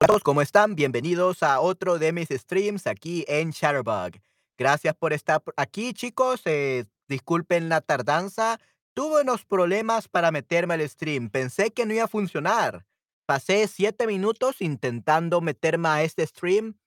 [0.00, 0.76] Hola a todos, ¿cómo están?
[0.76, 4.20] Bienvenidos a otro de mis streams aquí en Shutterbug.
[4.56, 6.40] Gracias por estar aquí, chicos.
[6.44, 8.60] Eh, disculpen la tardanza.
[8.94, 11.30] Tuve unos problemas para meterme al stream.
[11.30, 12.86] Pensé que no iba a funcionar.
[13.26, 16.78] Pasé siete minutos intentando meterme a este stream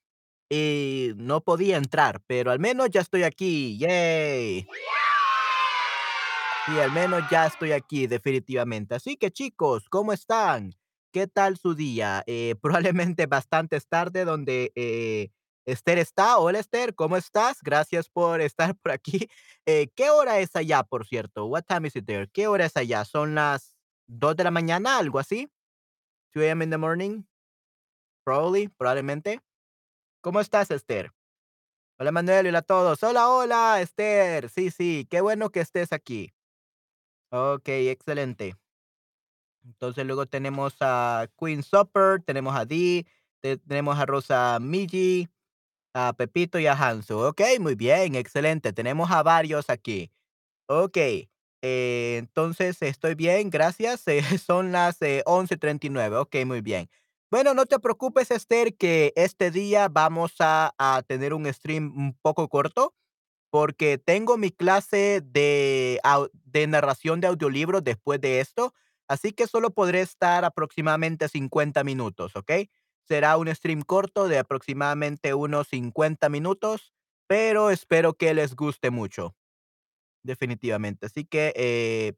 [0.49, 3.77] y no podía entrar, pero al menos ya estoy aquí.
[3.77, 4.65] ¡Yay!
[6.65, 8.95] Sí, al menos ya estoy aquí, definitivamente.
[8.95, 10.77] Así que chicos, ¿cómo están?
[11.11, 12.23] ¿Qué tal su día?
[12.25, 15.29] Eh, probablemente bastante tarde donde eh,
[15.65, 16.37] Esther está.
[16.37, 17.61] Hola Esther, ¿cómo estás?
[17.61, 19.29] Gracias por estar por aquí.
[19.67, 21.45] Eh, ¿qué hora es allá, por cierto?
[21.45, 22.27] What time is it there?
[22.27, 23.05] ¿Qué hora es allá?
[23.05, 23.75] ¿Son las
[24.07, 25.51] 2 de la mañana, algo así?
[26.33, 26.63] 2 a.m.
[26.63, 27.23] in the morning?
[28.25, 29.39] Probably, probablemente.
[30.21, 31.11] ¿Cómo estás, Esther?
[31.99, 33.03] Hola Manuel, hola a todos.
[33.03, 34.49] Hola, hola, Esther.
[34.49, 36.33] Sí, sí, qué bueno que estés aquí.
[37.29, 38.55] Okey, excelente.
[39.65, 43.05] Entonces, luego tenemos a Queen Supper, tenemos a Dee,
[43.41, 45.27] te tenemos a Rosa Miji,
[45.93, 47.19] a Pepito y a Hansu.
[47.19, 48.73] Okey, muy bien, excelente.
[48.73, 50.11] Tenemos a varios aquí.
[50.67, 51.29] Okey,
[51.63, 54.07] eh, entonces estoy bien, gracias.
[54.07, 56.17] Eh, son las, eh, 11:39.
[56.17, 56.89] Okey, muy bien.
[57.31, 62.17] Bueno, no te preocupes, Esther, que este día vamos a a tener un stream un
[62.21, 62.95] poco corto.
[63.51, 65.99] Porque tengo mi clase de
[66.45, 68.73] de narración de audiolibros después de esto,
[69.11, 72.51] así que solo podré estar aproximadamente 50 minutos, ¿ok?
[73.07, 76.93] Será un stream corto de aproximadamente unos 50 minutos,
[77.27, 79.35] pero espero que les guste mucho,
[80.23, 81.07] definitivamente.
[81.07, 82.13] Así que, eh,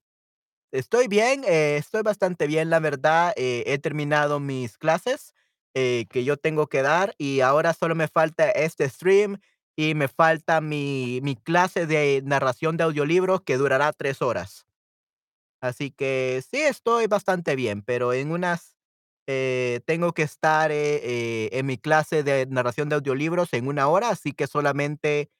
[0.71, 5.33] estoy bien, eh, estoy bastante bien, la verdad, eh, he terminado mis clases,
[5.75, 9.39] que yo tengo que dar, y ahora solo me falta este stream,
[9.75, 14.65] y me falta mi mi clase de narración de audiolibros que durará 3 horas.
[15.63, 18.77] Así que sí, estoy bastante bien, pero en unas,
[19.27, 23.87] eh, tengo que estar, eh eh, en mi clase de narración de audiolibros en una
[23.89, 25.31] hora, así que solamente,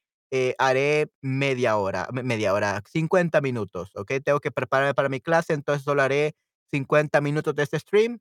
[0.59, 4.19] haré media hora, me media hora, 50 minutos, ¿okey?
[4.21, 6.35] Tengo que prepararme para mi clase, entonces solo haré
[6.71, 8.19] 50 minutos de este stream,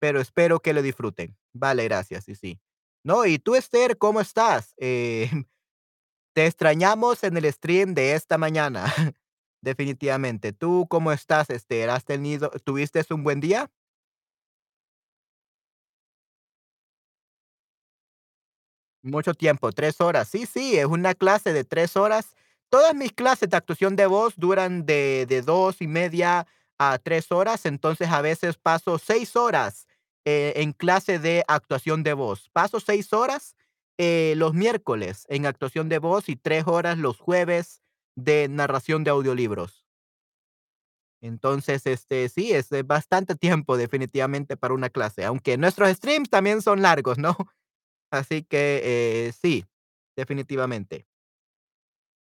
[0.00, 1.36] pero espero que lo disfruten.
[1.54, 2.60] Vale, gracias, sí, sí.
[3.04, 4.74] No, y tú, Esther, ¿cómo estás?
[4.78, 5.30] Eh,
[6.34, 8.86] te extrañamos en el stream de esta mañana,
[9.66, 10.52] definitivamente.
[10.54, 11.90] ¿Tú cómo estás, Esther?
[11.90, 13.68] ¿Has tenido tuviste un buen día?
[19.02, 20.28] Mucho tiempo, 3 horas.
[20.28, 22.34] Sí, sí, es una clase de 3 horas.
[22.70, 26.46] Todas mis clases de actuación de voz duran de de 2 y media
[26.78, 29.86] a 3 horas, entonces a veces paso 6 horas,
[30.24, 32.50] eh, en clase de actuación de voz.
[32.52, 33.54] Paso 6 horas,
[33.98, 37.80] eh, los miércoles en actuación de voz y 3 horas los jueves
[38.16, 39.84] de narración de audiolibros.
[41.22, 46.82] Entonces, este, sí, es, bastante tiempo definitivamente para una clase, aunque nuestros streams también son
[46.82, 47.36] largos, ¿no?
[48.10, 48.80] Así que,
[49.28, 49.66] eh, sí,
[50.16, 51.06] definitivamente.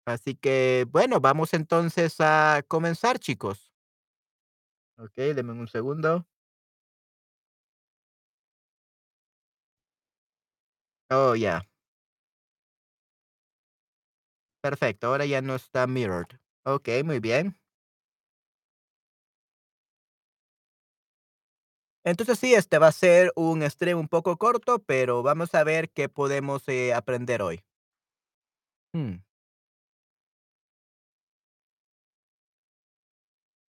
[0.06, 3.72] Así que, bueno, vamos entonces a comenzar, chicos.
[4.98, 6.26] Okey, denme un segundo.
[11.10, 11.62] Oh, ya.
[14.64, 16.38] Perfecto, ahora ya no está mirrored.
[16.66, 17.58] Okey, muy bien.
[22.06, 25.90] Entonces sí, este va a ser un stream un poco corto, pero vamos a ver
[25.92, 27.62] qué podemos, eh, aprender hoy.
[28.96, 29.22] Mm.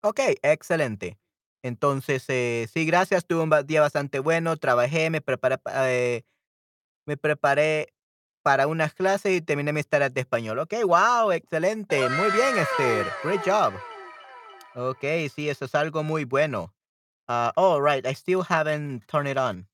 [0.04, 1.18] Okey, excelente.
[1.62, 6.22] Entonces, eh, sí, gracias, tuve un día bastante bueno, trabajé, me preparé pa eh,
[7.06, 7.94] me preparé
[8.46, 10.60] para unas clases y terminé mis tareas de español.
[10.60, 12.08] Okey, guau, excelente.
[12.10, 13.82] Muy bien, Esther, great job.
[14.72, 16.72] Okey, sí, eso es algo muy bueno.
[17.28, 19.68] Ah, oh, right, I still haven't turned it on.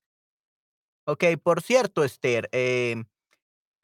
[1.05, 3.05] Okey, por cierto, Esther, em,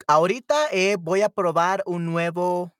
[0.08, 2.72] ahorita, eh, voy a probar un nuevo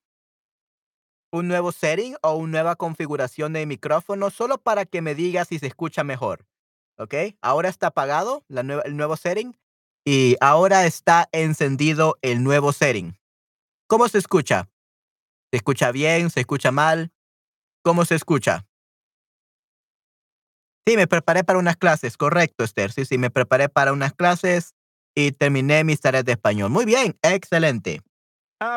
[1.32, 5.58] un nuevo setting o una nueva configuración de micrófono, solo para que me digas si
[5.58, 6.46] se escucha mejor,
[6.98, 7.36] ¿okey?
[7.40, 9.56] Ahora está apagado el nuevo setting,
[10.04, 13.18] y ahora está encendido el nuevo setting.
[13.86, 14.68] ¿Cómo se escucha?
[15.50, 17.12] ¿Se escucha bien, se escucha mal?
[17.82, 18.66] ¿Cómo se escucha?
[20.86, 22.92] Sí, me preparé para unas clases, correcto, Esther.
[22.92, 24.74] Sí, sí, me preparé para unas clases
[25.14, 26.70] y terminé mis tareas de español.
[26.70, 28.00] Muy bien, excelente.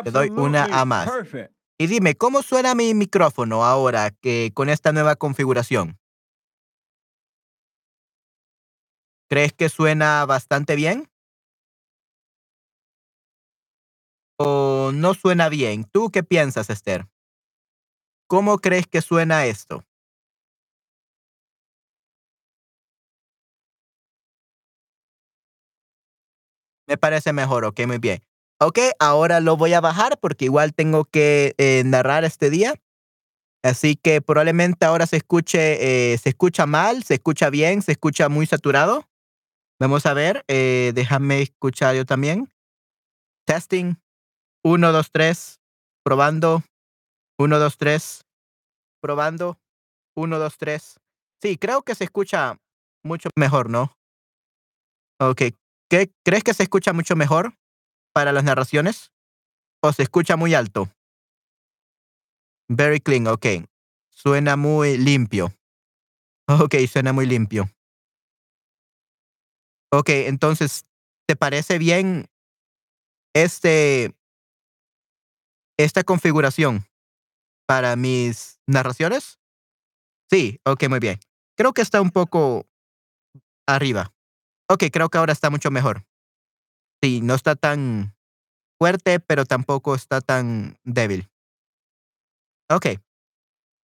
[0.03, 1.09] Te doy una A más.
[1.09, 1.53] perfect.
[1.77, 5.97] Y dime, ¿cómo suena mi micrófono ahora que con esta nueva configuración?
[9.29, 11.09] ¿Crees que suena bastante bien?
[14.39, 15.85] No suena bien?
[15.85, 17.07] ¿Tú qué piensas, Esther?
[18.27, 19.85] ¿Cómo crees que suena esto?
[26.87, 28.21] Me parece mejor, ok, muy bien.
[28.59, 32.75] Ok, ahora lo voy a bajar porque igual tengo que eh, narrar este día.
[33.63, 38.29] Así que probablemente ahora se escuche, eh, se escucha mal, se escucha bien, se escucha
[38.29, 39.07] muy saturado.
[39.79, 42.49] Vamos a ver, eh, déjame escuchar yo también.
[43.45, 43.95] Testing.
[44.63, 45.59] 1, 2, 3.
[46.03, 46.63] Probando.
[47.37, 48.25] 1, 2, 3.
[49.01, 49.59] Probando.
[50.15, 50.99] 1, 2, 3.
[51.41, 52.57] Sí, creo que se escucha
[53.03, 53.97] mucho mejor, ¿no?
[55.19, 55.41] Ok.
[55.89, 57.53] ¿Qué, ¿Crees que se escucha mucho mejor
[58.13, 59.11] para las narraciones?
[59.81, 60.89] ¿O se escucha muy alto?
[62.69, 63.45] Very clean, ok.
[64.09, 65.53] Suena muy limpio.
[66.47, 67.69] Ok, suena muy limpio.
[69.91, 70.85] Ok, entonces,
[71.27, 72.27] ¿te parece bien
[73.33, 74.13] este,
[75.83, 76.85] esta configuración
[77.67, 79.39] para mis narraciones?
[80.29, 81.19] Sí, ok, muy bien.
[81.55, 82.67] Creo que está un poco
[83.67, 84.13] arriba.
[84.69, 86.05] Ok, creo que ahora está mucho mejor.
[87.03, 88.15] Sí, no está tan
[88.79, 91.29] fuerte, pero tampoco está tan débil.
[92.69, 92.87] Ok,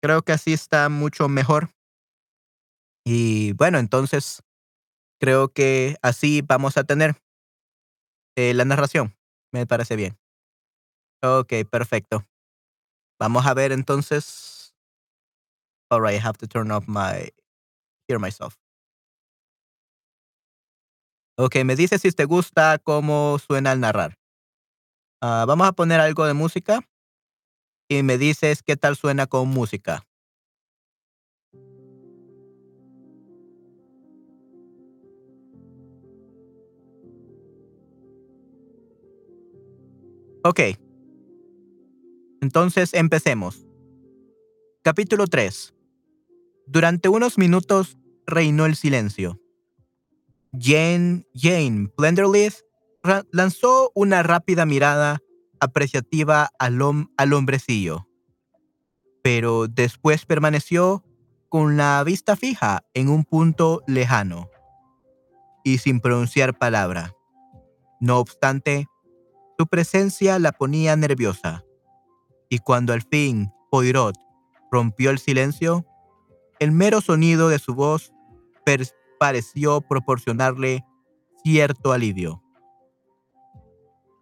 [0.02, 1.72] creo que así está mucho mejor.
[3.06, 4.44] Y bueno, entonces
[5.20, 7.16] creo que así vamos a tener
[8.36, 9.16] eh, la narración.
[9.52, 10.18] Me parece bien.
[11.26, 12.24] Ok, perfecto.
[13.20, 14.76] Vamos a ver entonces.
[15.92, 17.32] Alright, I have to turn off my
[18.08, 18.58] hear myself.
[21.38, 24.18] Ok, me dice si te gusta cómo suena al narrar.
[25.22, 26.82] Uh, vamos a poner algo de música
[27.90, 30.06] y me dices qué tal suena con música.
[40.44, 40.85] Ok.
[42.46, 43.66] Entonces empecemos.
[44.84, 45.74] Capítulo 3.
[46.68, 47.98] Durante unos minutos
[48.28, 49.42] reinó el silencio.
[50.54, 52.60] Jane, Jane Blenderleaf
[53.32, 55.24] lanzó una rápida mirada
[55.60, 56.80] apreciativa al,
[57.18, 58.08] al hombrecillo,
[59.24, 61.04] pero después permaneció
[61.50, 64.52] con la vista fija en un punto lejano
[65.64, 67.12] y sin pronunciar palabra.
[68.00, 68.86] No obstante,
[69.58, 71.65] su presencia la ponía nerviosa,
[72.50, 74.16] y cuando al fin Poirot
[74.72, 75.86] rompió el silencio,
[76.60, 78.14] el mero sonido de su voz
[79.20, 80.86] pareció proporcionarle
[81.44, 82.42] cierto alivio.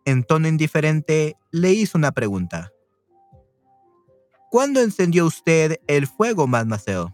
[0.06, 2.72] En tono indiferente, le hizo una pregunta.
[4.52, 7.14] ¿Cuándo encendió usted el fuego, mademoiselle?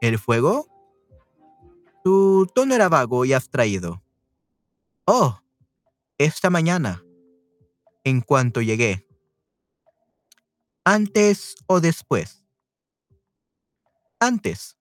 [0.00, 0.66] ¿El fuego?
[2.04, 4.02] Su tono era vago y abstraído.
[5.06, 5.40] Oh,
[6.18, 7.02] esta mañana,
[8.04, 9.05] en cuanto llegué.
[10.88, 12.44] ¿Antes o después?
[14.20, 14.78] Antes.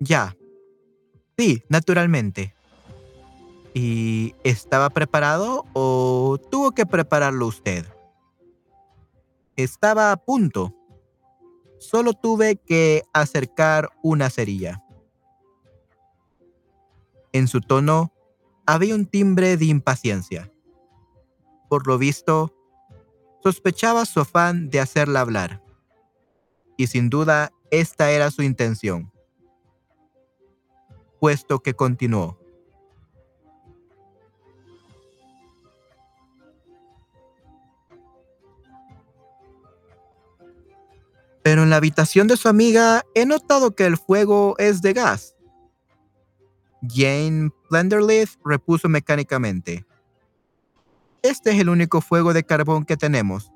[0.00, 0.36] Ya.
[1.38, 2.56] Sí, naturalmente.
[3.72, 7.86] ¿Y estaba preparado o tuvo que prepararlo usted?
[9.54, 10.74] Estaba a punto.
[11.78, 14.82] Solo tuve que acercar una cerilla.
[17.32, 18.12] En su tono
[18.66, 20.52] había un timbre de impaciencia.
[21.68, 22.59] Por lo visto,
[23.42, 25.62] sospechaba su afán de hacerla hablar.
[26.76, 29.12] Y sin duda, esta era su intención.
[31.18, 32.38] Puesto que continuó.
[41.42, 45.34] Pero en la habitación de su amiga he notado que el fuego es de gas.
[46.82, 49.84] Jane Blenderleaf repuso mecánicamente.
[51.22, 53.52] Este es el único fuego de carbón que tenemos.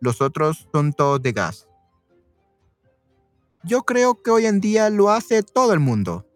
[0.00, 1.68] Los otros son todos de gas.
[3.62, 6.26] Yo creo que hoy en día lo hace todo el mundo.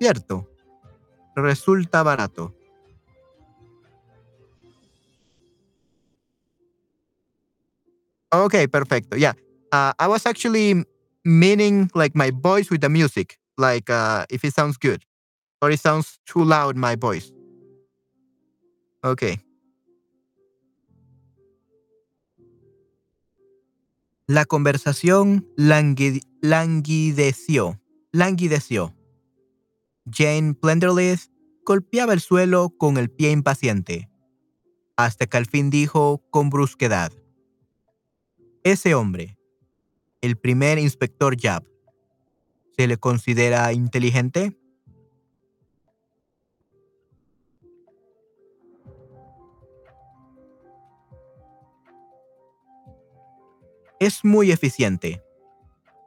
[0.00, 0.48] Cierto.
[1.36, 2.54] Resulta barato.
[8.32, 9.16] Okay, perfecto.
[9.16, 9.34] Yeah.
[9.72, 10.84] I was actually
[11.24, 15.04] meaning like my voice with the music, like uh, if it sounds good
[15.60, 17.32] or it sounds too loud, my voice.
[19.04, 19.38] Okay.
[24.26, 26.22] La conversación languideció.
[28.12, 28.94] Languideció.
[30.10, 31.26] Jane Plenderleaf
[31.66, 34.08] golpeaba el suelo con el pie impaciente,
[34.96, 37.12] hasta que al fin dijo con brusquedad.
[38.62, 39.36] Ese hombre,
[40.22, 41.66] el primer inspector Yap,
[42.74, 44.56] ¿se le considera inteligente?
[54.04, 55.24] Es muy eficiente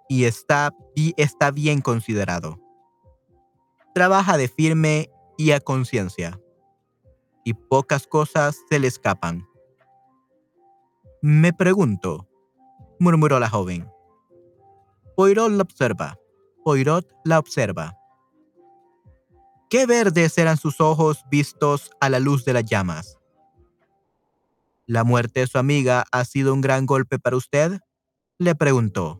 [0.08, 2.60] y está, y está bien considerado.
[3.96, 6.39] Trabaja de firme y a conciencia,
[7.44, 9.48] y pocas cosas se le escapan.
[11.24, 12.27] Me pregunto,
[13.00, 13.89] murmuró la joven.
[15.16, 16.20] Poirot la observa.
[16.63, 17.98] Poirot la observa.
[19.72, 23.18] Qué verdes eran sus ojos vistos a la luz de las llamas.
[24.86, 27.82] ¿La muerte de su amiga ha sido un gran golpe para usted?
[28.39, 29.20] Le preguntó.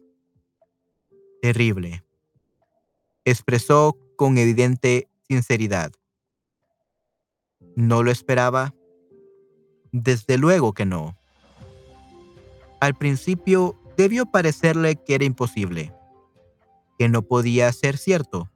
[1.42, 2.06] Terrible.
[3.26, 5.92] Expresó con evidente sinceridad.
[7.76, 8.76] ¿No lo esperaba?
[9.92, 11.18] Desde luego que no.
[12.80, 15.92] Al principio debió parecerle que era imposible,
[17.00, 18.52] que no podía ser cierto.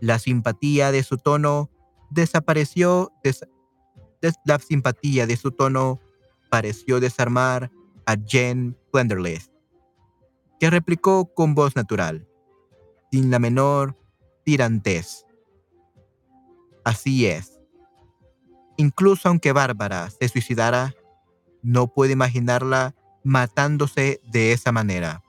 [0.00, 1.68] La simpatía de su tono
[2.08, 3.12] desapareció,
[4.46, 6.00] la simpatía de su tono
[6.48, 7.70] pareció desarmar
[8.06, 8.76] a Jane
[10.60, 12.28] Que replicó con voz natural,
[13.10, 13.96] sin la menor
[14.44, 15.26] tirantez.
[16.84, 17.60] Así es.
[18.76, 20.94] Incluso aunque Bárbara se suicidara,
[21.62, 22.94] no puede imaginarla
[23.24, 25.22] matándose de esa manera.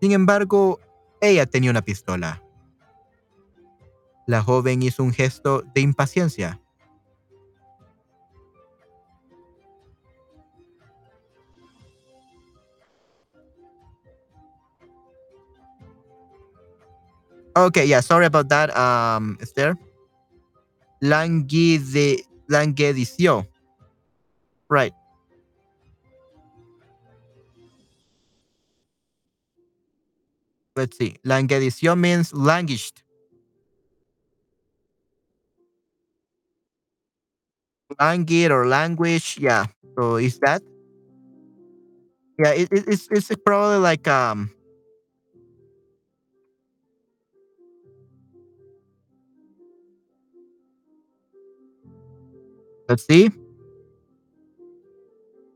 [0.00, 0.80] Sin embargo,
[1.20, 2.42] ella tenía una pistola.
[4.26, 6.60] La joven hizo un gesto de impaciencia.
[17.56, 19.78] Okay, yeah, sorry about that, um, Esther.
[21.00, 23.46] Languide, languedició.
[24.68, 24.92] Right.
[30.76, 31.16] Let's see.
[31.24, 33.02] Languedició means languished.
[38.00, 39.66] Languid or languish, yeah.
[39.96, 40.62] So is that?
[42.38, 44.50] Yeah, it, it, it's it's probably like um
[52.88, 53.30] Let's see.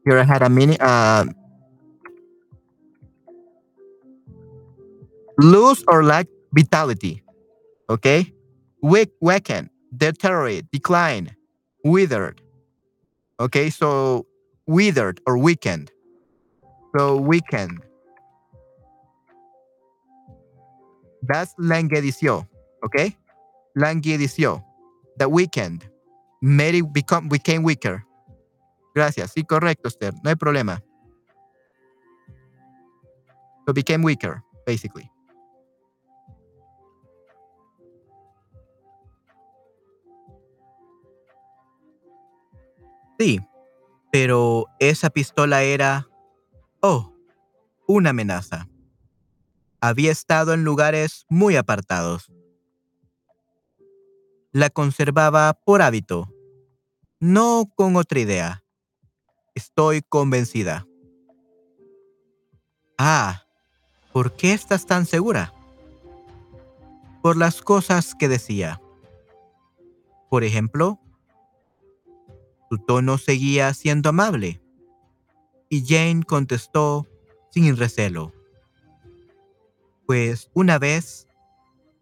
[0.05, 1.25] Here I had a mini uh
[5.39, 7.23] lose or lack vitality.
[7.89, 8.33] Okay?
[8.83, 11.37] Weak, weaken, deteriorate, decline,
[11.85, 12.41] withered.
[13.39, 14.27] Okay, so
[14.67, 15.91] withered or weakened.
[16.97, 17.83] So weakened.
[21.23, 22.47] That's languedició.
[22.85, 23.17] Okay?
[23.79, 24.63] Languedició.
[25.19, 25.90] The weekend.
[26.41, 28.05] Mary become, became weaker.
[28.95, 29.33] Gracias.
[29.33, 30.15] Sí, correcto, Esther.
[30.23, 30.83] No hay problema.
[33.67, 35.11] So became weaker, basically.
[43.19, 43.39] Sí,
[44.11, 46.09] pero esa pistola era...
[46.81, 47.13] Oh,
[47.87, 48.67] una amenaza.
[49.83, 52.33] Había estado en lugares muy apartados.
[54.53, 56.29] La conservaba por hábito,
[57.21, 58.65] no con otra idea.
[59.55, 60.89] Estoy convencida.
[62.99, 63.45] Ah,
[64.13, 65.55] ¿por qué estás tan segura?
[67.23, 68.81] Por las cosas que decía.
[70.29, 70.99] Por ejemplo,
[72.69, 74.61] su tono seguía siendo amable.
[75.69, 77.07] Y Jane contestó
[77.53, 78.33] sin recelo.
[80.07, 81.29] Pues una vez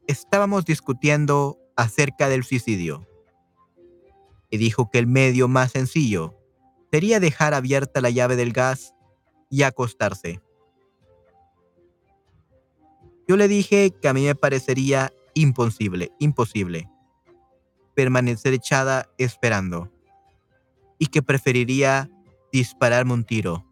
[0.07, 3.06] estábamos discutiendo acerca del suicidio.
[4.50, 6.35] Y dijo que el medio más sencillo
[6.90, 8.94] sería dejar abierta la llave del gas
[9.49, 10.42] y acostarse.
[13.28, 16.90] Yo le dije que a mí me parecería imposible, imposible,
[17.94, 19.92] permanecer echada esperando
[20.99, 22.11] y que preferiría
[22.52, 23.64] dispararme un tiro.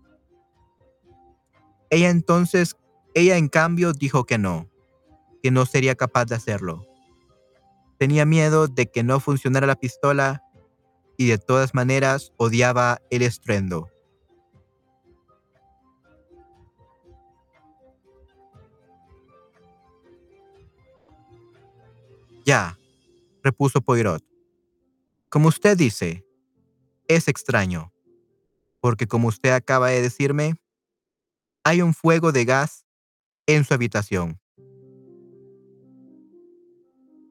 [1.91, 2.77] Ella entonces,
[3.15, 4.69] ella en cambio dijo que no,
[5.43, 6.87] que no sería capaz de hacerlo.
[7.99, 10.43] Tenía miedo de que no funcionara la pistola
[11.17, 13.91] y de todas maneras odiaba el estruendo.
[22.45, 22.79] Ya,
[23.43, 24.23] repuso Poirot.
[25.29, 26.25] Como usted dice,
[27.09, 27.93] es extraño,
[28.81, 30.55] porque como usted acaba de decirme,
[31.65, 32.87] hay un fuego de gas
[33.47, 34.39] en su habitación.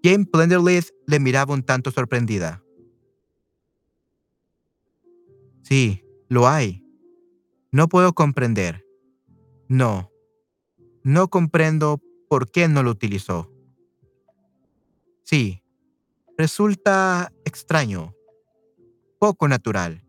[0.05, 2.63] Jane Plenderleith le miraba un tanto sorprendida.
[5.63, 6.85] Sí, lo hay.
[7.71, 8.85] No puedo comprender.
[9.67, 10.11] No,
[11.01, 13.51] no comprendo por qué no lo utilizó.
[15.23, 15.63] Sí,
[16.37, 18.13] resulta extraño
[19.17, 20.05] poco natural,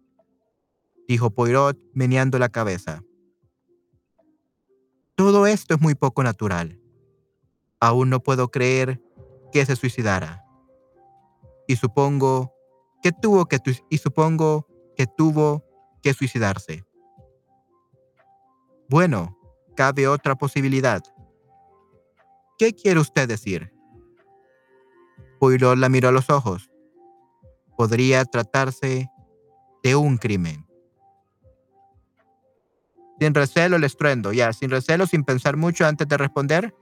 [1.09, 3.03] dijo Poirot meneando la cabeza.
[5.15, 6.79] Todo esto es muy poco natural.
[7.81, 9.01] Aún no puedo creer
[9.57, 10.45] que se suicidara.
[11.67, 12.53] Y supongo
[13.03, 13.59] que tuvo que
[13.89, 15.65] y supongo que tuvo
[16.03, 16.85] que suicidarse.
[18.91, 19.39] Bueno,
[19.75, 21.03] cabe otra posibilidad.
[22.59, 23.73] ¿Qué quiere usted decir?
[25.41, 26.71] Poirot la miró a los ojos.
[27.79, 29.11] Podría tratarse
[29.83, 30.67] de un crimen.
[33.19, 36.75] Sin recelo el estruendo, ya, sin recelo, sin pensar mucho antes de responder.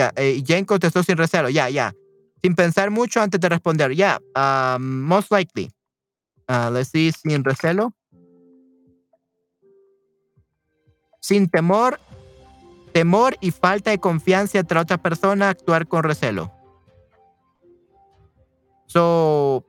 [0.00, 1.94] Ya, eh, contestó sin recelo, ya, ya.
[2.42, 4.18] Sin pensar mucho antes de responder, ya,
[4.78, 5.70] most likely.
[6.48, 7.92] Uh, let's see, sin recelo.
[11.20, 12.00] Sin temor,
[12.92, 16.50] temor y falta de confianza entre otra persona, actuar con recelo.
[18.86, 19.64] So,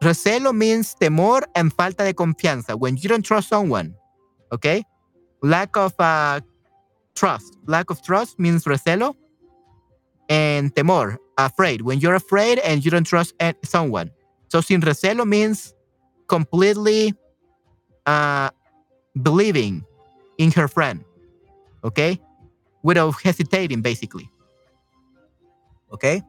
[0.00, 2.74] recelo means temor and falta de confianza.
[2.74, 3.94] When you don't trust someone,
[4.50, 4.82] okay?
[5.42, 6.40] Lack of uh,
[7.14, 7.54] trust.
[7.66, 9.14] Lack of trust means recelo.
[10.32, 11.82] And temor, afraid.
[11.82, 13.34] When you're afraid and you don't trust
[13.64, 14.10] someone.
[14.48, 15.74] So, sin recelo means
[16.26, 17.12] completely
[18.06, 18.48] uh,
[19.20, 19.84] believing
[20.38, 21.04] in her friend,
[21.84, 22.18] okay?
[22.82, 24.30] Without hesitating, basically.
[25.92, 26.22] Okay?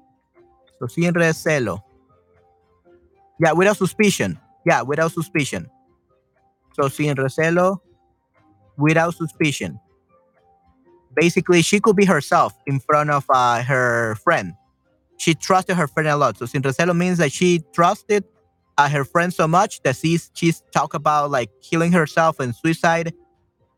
[0.79, 1.79] So, sin recelo.
[3.39, 4.37] Yeah, without suspicion.
[4.65, 5.69] Yeah, without suspicion.
[6.73, 7.79] So sin recelo,
[8.77, 9.79] without suspicion.
[11.15, 14.53] Basically, she could be herself in front of uh, her friend.
[15.17, 16.37] She trusted her friend a lot.
[16.37, 18.23] So sin recelo means that she trusted
[18.77, 23.13] uh, her friend so much that she's she's talk about like killing herself and suicide.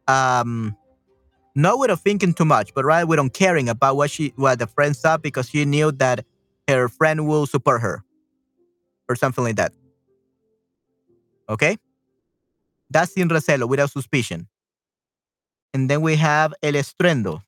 [0.07, 0.75] Um,
[1.55, 4.95] not without thinking too much, but rather without caring about what she what the friend
[4.95, 6.25] thought because she knew that
[6.67, 8.03] her friend will support her
[9.07, 9.73] or something like that.
[11.49, 11.77] Okay?
[12.89, 14.47] That's sin recelo, without suspicion.
[15.75, 17.43] And then we have el estruendo.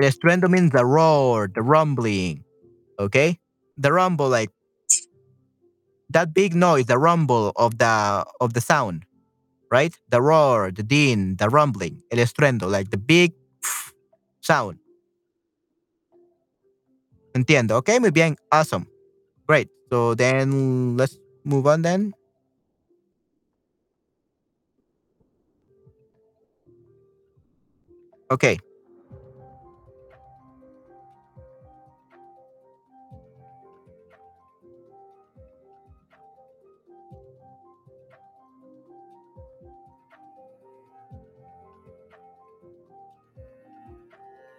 [0.00, 2.44] El estruendo means the roar, the rumbling.
[3.00, 3.40] Okay?
[3.76, 4.50] The rumble, like
[6.10, 9.04] that big noise, the rumble of the of the sound,
[9.68, 9.92] right?
[10.10, 13.32] The roar, the din, the rumbling, el estruendo, like the big
[14.42, 14.78] sound.
[17.34, 17.72] Entiendo.
[17.78, 18.36] Ok, muy bien.
[18.52, 18.86] Awesome.
[19.48, 19.68] Great.
[19.90, 22.14] So then let's move on then.
[28.28, 28.58] Okay.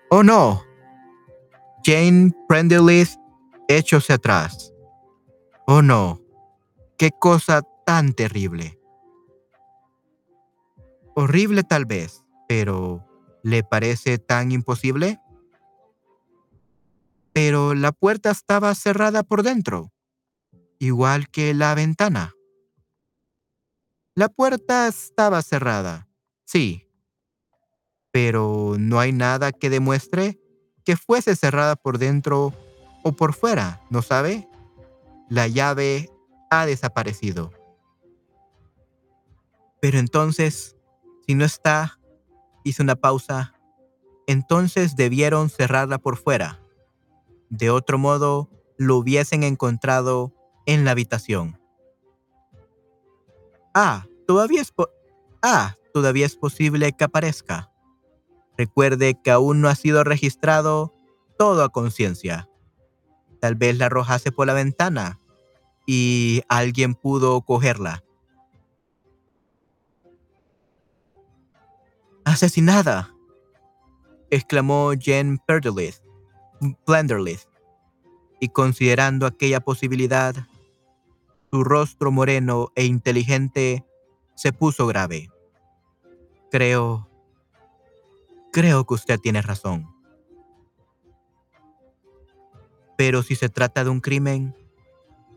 [0.09, 0.63] Oh no,
[1.83, 2.33] Jane
[3.67, 4.73] hecho hacia atrás.
[5.67, 6.21] Oh no,
[6.97, 8.79] qué cosa tan terrible.
[11.15, 13.03] Horrible tal vez, pero
[13.43, 15.19] ¿le parece tan imposible?
[17.33, 19.91] Pero la puerta estaba cerrada por dentro,
[20.79, 22.33] igual que la ventana.
[24.15, 26.07] La puerta estaba cerrada,
[26.45, 26.87] sí,
[28.11, 30.39] pero no hay nada que demuestre
[30.83, 32.53] que fuese cerrada por dentro
[33.03, 34.47] o por fuera, ¿no sabe?
[35.29, 36.09] La llave
[36.49, 37.51] ha desaparecido.
[39.79, 40.75] Pero entonces,
[41.27, 41.96] si no está,
[42.67, 43.53] hizo una pausa,
[44.27, 46.61] entonces debieron cerrarla por fuera.
[47.49, 50.33] De otro modo, lo hubiesen encontrado
[50.65, 51.59] en la habitación.
[53.73, 54.73] Ah, todavía es,
[55.41, 57.71] ah, todavía es posible que aparezca.
[58.57, 60.93] Recuerde que aún no ha sido registrado
[61.37, 62.49] todo a conciencia.
[63.39, 65.19] Tal vez la arrojase por la ventana
[65.85, 68.03] y alguien pudo cogerla.
[72.27, 73.15] ¡Asesinada!
[74.29, 75.39] exclamó Jen
[76.85, 77.39] Plenderlith,
[78.41, 80.35] y considerando aquella posibilidad,
[81.49, 83.85] su rostro moreno e inteligente
[84.35, 85.29] se puso grave.
[86.51, 87.09] Creo
[88.51, 89.87] Creo que usted tiene razón.
[92.97, 94.53] Pero si se trata de un crimen,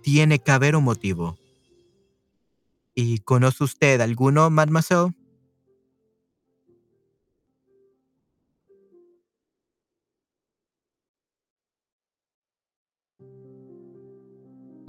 [0.03, 1.39] tiene que haber un motivo.
[2.97, 5.20] ¿Y conoce usted alguno, mademoiselle?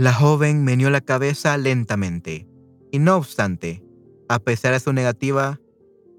[0.02, 2.48] La joven meneó la cabeza lentamente,
[2.92, 3.84] y no obstante,
[4.28, 5.62] a pesar de su negativa,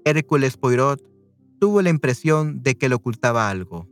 [0.05, 1.03] Hércules Poirot
[1.59, 3.89] tuvo la impresión de que le ocultaba algo.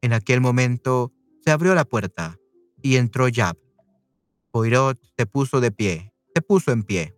[0.00, 1.12] En aquel momento
[1.44, 2.38] se abrió la puerta
[2.80, 3.58] y entró Jab.
[4.50, 7.14] Poirot se puso de pie, se puso en pie.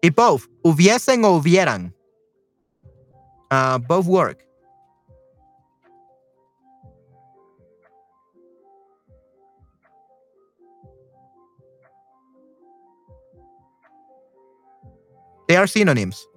[0.00, 1.93] Y both, hubiesen o hubieran.
[3.50, 4.44] Uh, both work.
[15.46, 16.28] They are synonyms.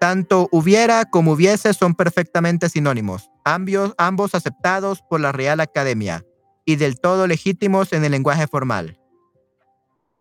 [0.00, 6.24] Tanto hubiera como hubiese son perfectamente sinónimos, ambos, ambos aceptados por la Real Academia
[6.64, 8.98] y del todo legítimos en el lenguaje formal.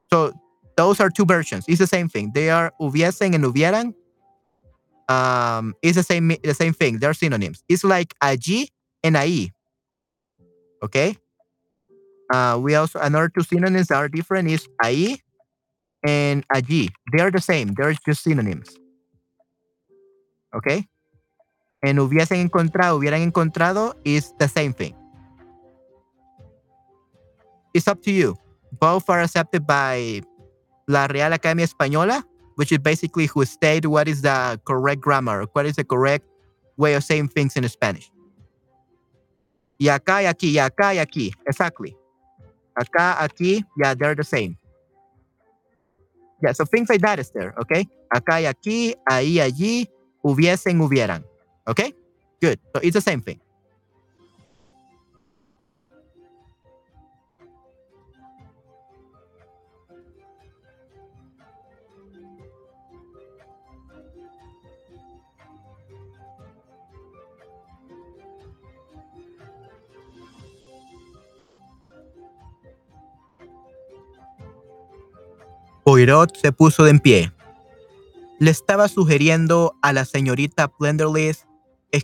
[0.10, 0.34] So,
[0.76, 1.64] those are two versions.
[1.68, 2.34] It's the same thing.
[2.34, 3.96] They are hubiesen and hubieran.
[5.10, 7.00] Um, it's the same the same thing.
[7.00, 7.64] They're synonyms.
[7.68, 8.70] It's like a G
[9.04, 9.52] and a E.
[10.84, 11.18] Okay.
[12.32, 15.22] Uh, we also another two synonyms that are different is a E
[16.06, 16.90] and a G.
[17.12, 17.74] They are the same.
[17.74, 18.70] They're just synonyms.
[20.54, 20.88] Okay.
[21.82, 24.94] And hubiesen encontrado, hubieran encontrado is the same thing.
[27.74, 28.36] It's up to you.
[28.80, 30.22] Both are accepted by
[30.88, 32.26] La Real Academia Española,
[32.60, 36.26] which is basically who state what is the correct grammar, what is the correct
[36.76, 38.12] way of saying things in Spanish.
[39.80, 41.32] Y acá y aquí, y acá y aquí.
[41.48, 41.96] Exactly.
[42.76, 44.58] Acá, aquí, yeah, they're the same.
[46.44, 47.88] Yeah, so things like that is there, okay?
[48.14, 49.88] Acá y aquí, ahí, allí,
[50.22, 51.24] hubiesen, hubieran.
[51.66, 51.94] Okay?
[52.42, 52.60] Good.
[52.76, 53.40] So it's the same thing.
[75.90, 77.34] Poirot se puso de en pie.
[78.38, 81.48] Le estaba sugiriendo a la señorita Plenderless,
[81.92, 82.04] le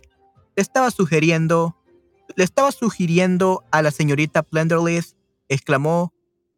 [0.56, 1.76] estaba sugiriendo,
[2.34, 5.14] le estaba sugiriendo a la señorita Plenderless,
[5.48, 6.12] exclamó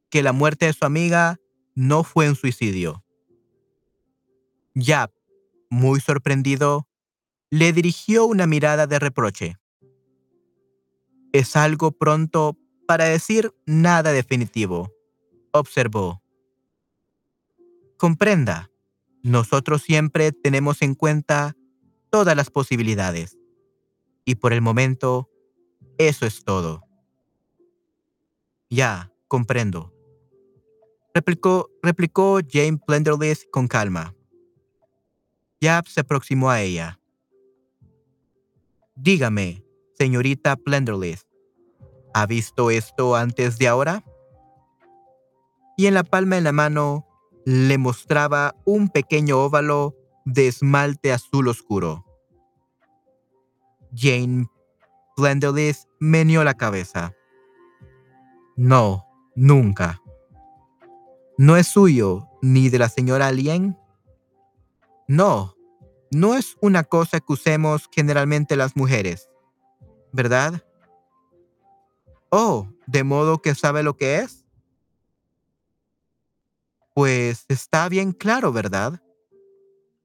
[0.08, 1.38] que la muerte de su amiga
[1.74, 3.04] no fue un suicidio.
[4.74, 5.12] Yap,
[5.68, 6.88] muy sorprendido,
[7.50, 9.58] le dirigió una mirada de reproche.
[11.34, 14.90] Es algo pronto para decir nada definitivo,
[15.52, 16.22] observó.
[17.98, 18.70] Comprenda,
[19.24, 21.56] nosotros siempre tenemos en cuenta
[22.10, 23.36] todas las posibilidades.
[24.24, 25.28] Y por el momento,
[25.98, 26.84] eso es todo.
[28.70, 29.92] Ya, comprendo.
[31.12, 34.14] Replicó, replicó Jane Plenderless con calma.
[35.60, 37.00] Yap se aproximó a ella.
[38.94, 41.26] Dígame, señorita Plenderless,
[42.14, 44.04] ¿ha visto esto antes de ahora?
[45.76, 47.07] Y en la palma de la mano
[47.48, 52.04] le mostraba un pequeño óvalo de esmalte azul oscuro.
[53.96, 54.46] Jane
[55.16, 57.14] Plenderless meneó la cabeza.
[58.54, 60.02] No, nunca.
[61.38, 63.78] ¿No es suyo ni de la señora Alien?
[65.06, 65.56] No,
[66.10, 69.30] no es una cosa que usemos generalmente las mujeres,
[70.12, 70.62] ¿verdad?
[72.28, 74.37] Oh, ¿de modo que sabe lo que es?
[76.98, 79.00] Pues está bien claro, ¿verdad?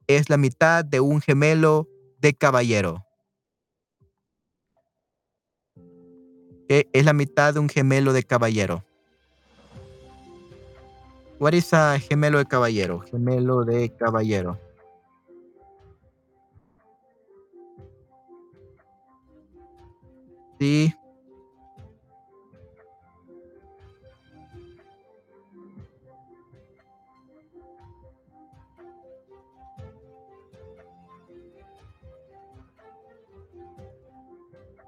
[0.05, 3.03] Es la mitad de un gemelo de caballero.
[6.69, 8.85] E, es la mitad de un gemelo de caballero.
[11.39, 12.99] What is a gemelo de caballero?
[13.09, 14.59] Gemelo de caballero.
[20.59, 20.93] Sí,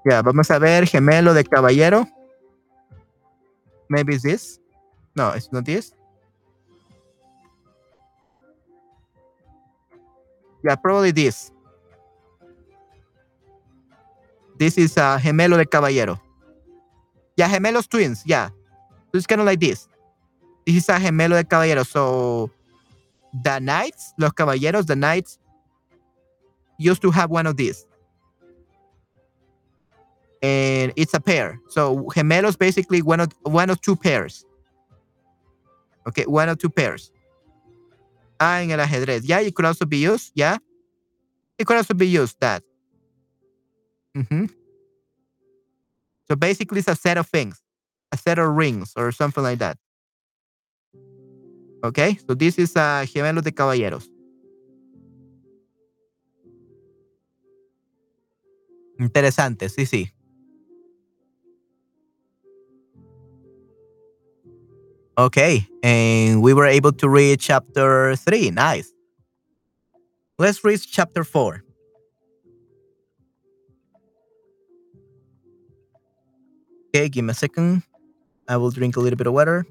[0.08, 2.06] Ya, vamos a ver gemelo de caballero.
[3.88, 4.60] Maybe it's this.
[5.16, 5.92] No, it's not this.
[10.62, 11.50] Yeah, probably this.
[14.56, 16.20] This is a gemelo de caballero.
[17.36, 18.22] Yeah, gemelos twins.
[18.24, 18.50] Yeah.
[19.10, 19.88] So it's kind of like this.
[20.64, 21.82] This is a gemelo de caballero.
[21.82, 22.48] So
[23.42, 25.40] the knights, los caballeros, the knights
[26.78, 27.84] used to have one of these
[30.46, 31.60] and it's a pair.
[31.68, 34.44] So gemelos basically one of one of two pairs.
[36.06, 37.10] Okay, one of two pairs.
[38.38, 39.22] Ah, en el ajedrez.
[39.24, 40.30] Yeah, it could also be used.
[40.34, 40.58] Yeah,
[41.58, 42.62] it could also be used that.
[44.16, 44.46] Mm-hmm.
[46.28, 47.62] So basically, it's a set of things,
[48.12, 49.78] a set of rings or something like that.
[51.82, 54.08] Okay, so this is a gemelo de caballeros.
[58.98, 60.15] Interesante, sí, sí.
[65.18, 68.50] Okay, and we were able to read chapter 3.
[68.50, 68.92] Nice.
[70.38, 71.64] Let's read chapter 4.
[76.94, 77.82] Okay, give me a second.
[78.46, 79.64] I will drink a little bit of water.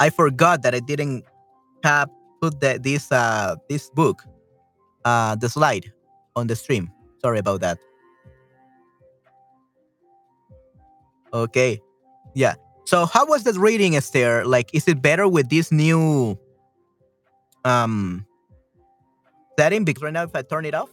[0.00, 1.24] I forgot that I didn't
[1.84, 2.08] have
[2.40, 4.22] put the, this uh this book
[5.04, 5.92] uh the slide
[6.36, 6.90] on the stream.
[7.22, 7.78] Sorry about that.
[11.32, 11.80] Okay.
[12.34, 12.54] Yeah.
[12.86, 14.44] So how was the reading, Esther?
[14.46, 16.38] Like, is it better with this new
[17.64, 18.24] um
[19.58, 19.84] setting?
[19.84, 20.90] Because right now, if I turn it off,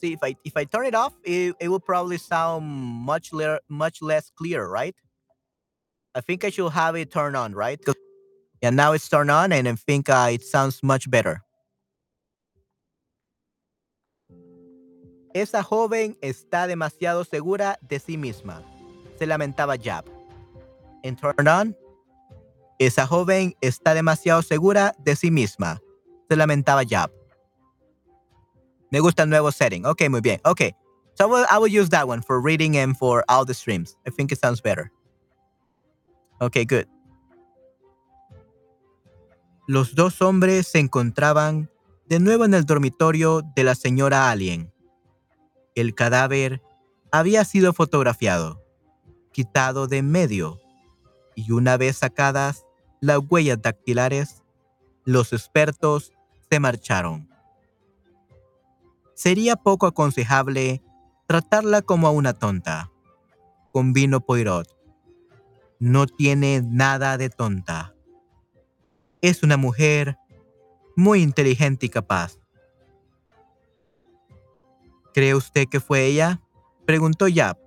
[0.00, 3.60] see if I if I turn it off, it, it will probably sound much le-
[3.68, 4.94] much less clear, right?
[6.14, 7.80] I think I should have it turned on, right?
[8.62, 11.42] Yeah, now it's turned on, and I think uh, it sounds much better.
[15.34, 18.62] Esa joven está demasiado segura de sí misma.
[19.18, 20.04] Se lamentaba Jab.
[21.04, 21.76] And turn on.
[22.78, 25.80] Esa joven está demasiado segura de sí misma.
[26.28, 27.10] Se lamentaba Jab.
[28.90, 29.86] Me gusta el nuevo setting.
[29.86, 30.40] Ok, muy bien.
[30.44, 30.60] Ok.
[31.14, 33.96] So I will, I will use that one for reading and for all the streams.
[34.06, 34.90] I think it sounds better.
[36.40, 36.86] Okay, good.
[39.68, 41.70] Los dos hombres se encontraban
[42.06, 44.71] de nuevo en el dormitorio de la señora Alien.
[45.74, 46.62] El cadáver
[47.10, 48.62] había sido fotografiado,
[49.32, 50.60] quitado de en medio,
[51.34, 52.66] y una vez sacadas
[53.00, 54.42] las huellas dactilares,
[55.04, 56.12] los expertos
[56.50, 57.28] se marcharon.
[59.14, 60.82] Sería poco aconsejable
[61.26, 62.90] tratarla como a una tonta,
[63.72, 64.68] convino Poirot.
[65.78, 67.94] No tiene nada de tonta.
[69.20, 70.18] Es una mujer
[70.96, 72.41] muy inteligente y capaz.
[75.14, 76.40] ¿Cree usted que fue ella?
[76.86, 77.58] Preguntó Yap,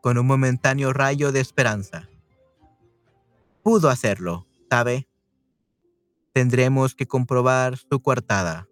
[0.00, 2.08] con un momentáneo rayo de esperanza.
[3.62, 5.06] Pudo hacerlo, ¿sabe?
[6.32, 8.68] Tendremos que comprobar su coartada.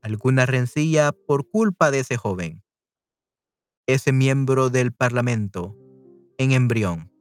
[0.00, 2.64] Alguna rencilla por culpa de ese joven.
[3.86, 5.76] Ese miembro del Parlamento
[6.38, 7.12] en embrión.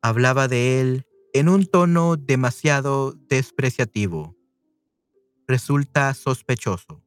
[0.00, 4.36] Hablaba de él en un tono demasiado despreciativo.
[5.46, 7.02] Resulta sospechoso.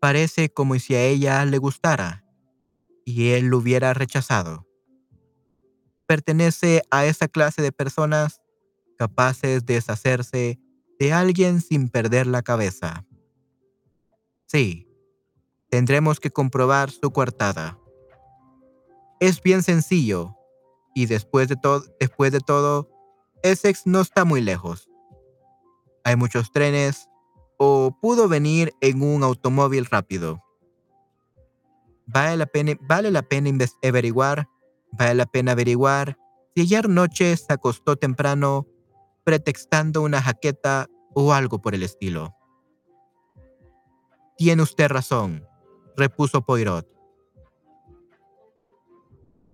[0.00, 2.24] Parece como si a ella le gustara
[3.04, 4.66] y él lo hubiera rechazado.
[6.06, 8.40] Pertenece a esa clase de personas
[8.96, 10.58] capaces de deshacerse
[10.98, 13.06] de alguien sin perder la cabeza.
[14.46, 14.88] Sí,
[15.70, 17.78] tendremos que comprobar su coartada.
[19.20, 20.36] Es bien sencillo,
[20.94, 22.88] y después de, todo, después de todo,
[23.42, 24.88] Essex no está muy lejos.
[26.04, 27.08] Hay muchos trenes,
[27.58, 30.42] o pudo venir en un automóvil rápido.
[32.06, 33.50] Vale la pena, vale la pena
[33.82, 34.48] averiguar,
[34.92, 36.16] vale la pena averiguar
[36.54, 38.66] si ayer noche se acostó temprano
[39.24, 42.34] pretextando una jaqueta o algo por el estilo.
[44.36, 45.46] Tiene usted razón,
[45.96, 46.88] repuso Poirot.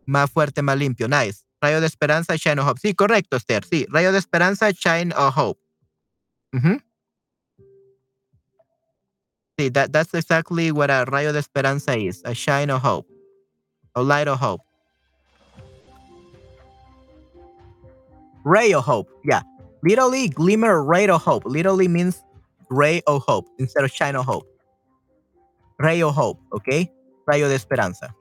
[0.06, 1.08] Más fuerte, más limpio.
[1.08, 1.44] Nice.
[1.60, 2.80] Rayo de esperanza, shine of hope.
[2.80, 3.64] Sí, correcto, Esther.
[3.64, 5.60] Sí, rayo de esperanza, shine of hope.
[6.52, 6.80] Ujú.
[9.58, 12.22] Sí, that, that's exactly what a rayo de esperanza is.
[12.24, 13.06] A shine of hope.
[13.94, 14.60] A light of hope.
[18.44, 19.08] Ray of hope.
[19.24, 19.42] Yeah.
[19.82, 21.44] Literally, glimmer, ray of hope.
[21.46, 22.22] Literally means
[22.70, 24.46] ray of hope instead of shine of hope.
[25.78, 26.90] Ray of hope, ¿ok?
[27.26, 28.14] Rayo de esperanza.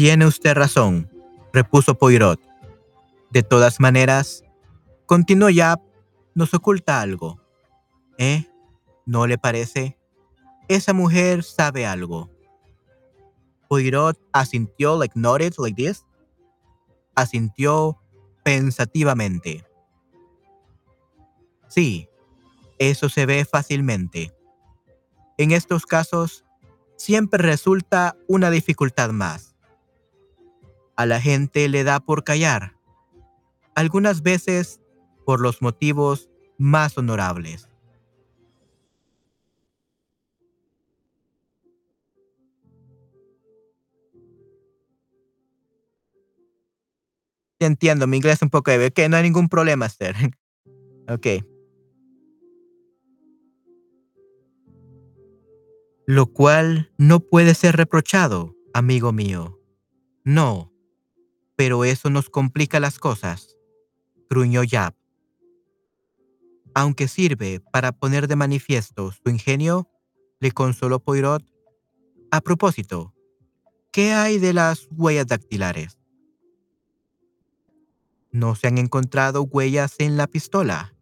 [0.00, 1.10] Tiene usted razón,
[1.52, 2.40] repuso Poirot.
[3.28, 4.42] De todas maneras,
[5.04, 5.78] continuó ya,
[6.34, 7.38] nos oculta algo.
[8.16, 8.46] ¿Eh?
[9.04, 9.98] ¿No le parece?
[10.68, 12.30] Esa mujer sabe algo.
[13.68, 16.06] Poirot asintió, like nodded, like this.
[17.14, 18.00] Asintió
[18.42, 19.66] pensativamente.
[21.68, 22.08] Sí,
[22.78, 24.34] eso se ve fácilmente.
[25.36, 26.46] En estos casos,
[26.96, 29.49] siempre resulta una dificultad más.
[31.00, 32.76] A la gente le da por callar,
[33.74, 34.82] algunas veces
[35.24, 37.70] por los motivos más honorables.
[47.60, 48.88] entiendo, mi inglés es un poco débil.
[48.88, 50.14] Okey, no hay ningún problema, Esther.
[51.08, 51.42] Okey.
[56.06, 59.58] Lo cual no puede ser reprochado, amigo mío.
[60.24, 60.69] No,
[61.60, 63.54] pero eso nos complica las cosas,
[64.30, 64.94] gruñó Yap.
[66.74, 69.86] Aunque sirve para poner de manifiesto su ingenio,
[70.38, 71.44] le consoló Poirot.
[72.30, 73.12] A propósito,
[73.92, 75.98] ¿qué hay de las huellas dactilares?
[78.32, 80.94] No se han encontrado huellas en la pistola,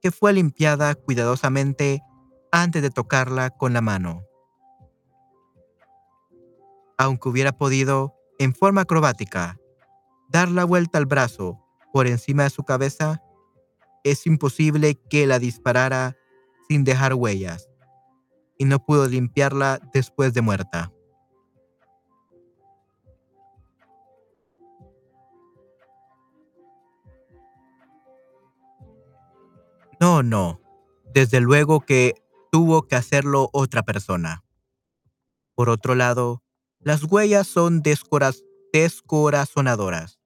[0.00, 2.00] que fue limpiada cuidadosamente
[2.52, 4.22] antes de tocarla con la mano.
[6.96, 9.58] Aunque hubiera podido, en forma acrobática,
[10.28, 11.60] dar la vuelta al brazo
[11.92, 13.22] por encima de su cabeza,
[14.04, 16.16] es imposible que la disparara
[16.68, 17.68] sin dejar huellas,
[18.58, 20.92] y no pudo limpiarla después de muerta.
[30.00, 30.60] No, no.
[31.14, 32.14] Desde luego que
[32.50, 34.44] tuvo que hacerlo otra persona.
[35.54, 36.42] Por otro lado,
[36.80, 38.42] las huellas son descoraz-
[38.74, 40.18] descorazonadoras.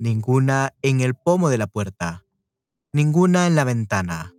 [0.00, 2.24] Ninguna en el pomo de la puerta.
[2.94, 4.34] Ninguna en la ventana.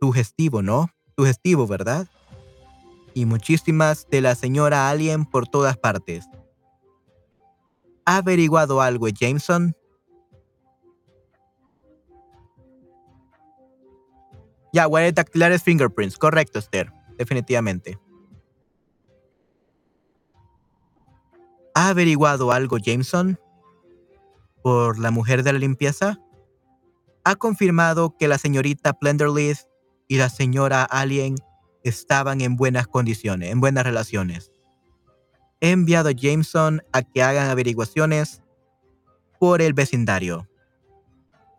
[0.00, 0.90] Sugestivo, ¿no?
[1.16, 2.08] Sugestivo, ¿verdad?
[3.14, 6.26] Y muchísimas de la señora Alien por todas partes.
[8.04, 9.76] ¿Ha averiguado algo, Jameson?
[14.72, 16.18] Ya, huellas dactilares fingerprints.
[16.18, 16.92] Correcto, Esther.
[17.16, 18.00] Definitivamente.
[21.76, 23.38] ¿Ha averiguado algo, Jameson?
[24.62, 26.18] ¿Por la mujer de la limpieza?
[27.22, 29.60] Ha confirmado que la señorita Plenderleaf
[30.08, 31.34] y la señora Alien
[31.84, 34.50] estaban en buenas condiciones, en buenas relaciones.
[35.60, 38.40] He enviado a Jameson a que hagan averiguaciones
[39.38, 40.48] por el vecindario.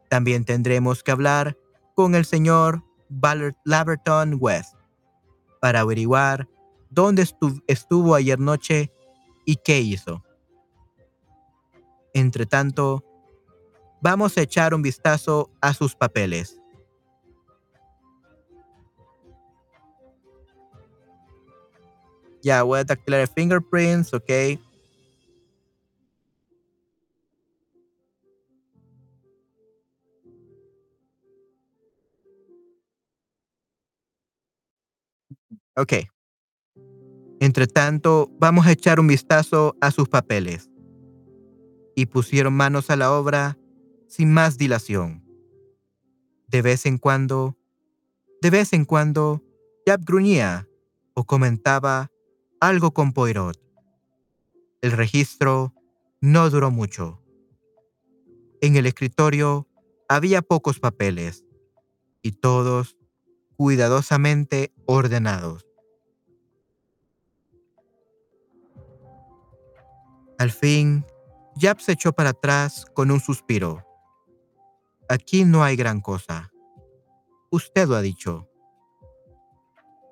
[0.10, 1.56] También tendremos que hablar
[1.94, 2.84] con el señor
[3.66, 4.74] Laverton West
[5.62, 6.48] para averiguar
[6.90, 8.92] dónde estu- estuvo ayer noche
[9.48, 10.24] y qué hizo.
[12.14, 13.04] Entre tanto,
[14.02, 16.60] vamos a echar un vistazo a sus papeles.
[22.44, 24.60] Ya, voy a dactilar fingerprints, ok.
[35.76, 36.17] Ok.
[37.40, 40.70] Entre tanto, vamos a echar un vistazo a sus papeles.
[41.96, 43.58] Y pusieron manos a la obra
[44.08, 45.24] sin más dilación.
[46.48, 47.58] De vez en cuando,
[48.42, 49.44] de vez en cuando,
[49.86, 50.68] Jap gruñía
[51.14, 52.12] o comentaba
[52.60, 53.58] algo con Poirot.
[54.82, 55.74] El registro
[56.22, 57.22] no duró mucho.
[58.62, 59.68] En el escritorio
[60.10, 61.46] había pocos papeles
[62.22, 62.98] y todos
[63.56, 65.67] cuidadosamente ordenados.
[70.38, 71.04] Al fin,
[71.56, 73.84] Jap se echó para atrás con un suspiro.
[75.10, 76.52] Aquí no hay gran cosa.
[77.50, 78.48] Usted lo ha dicho.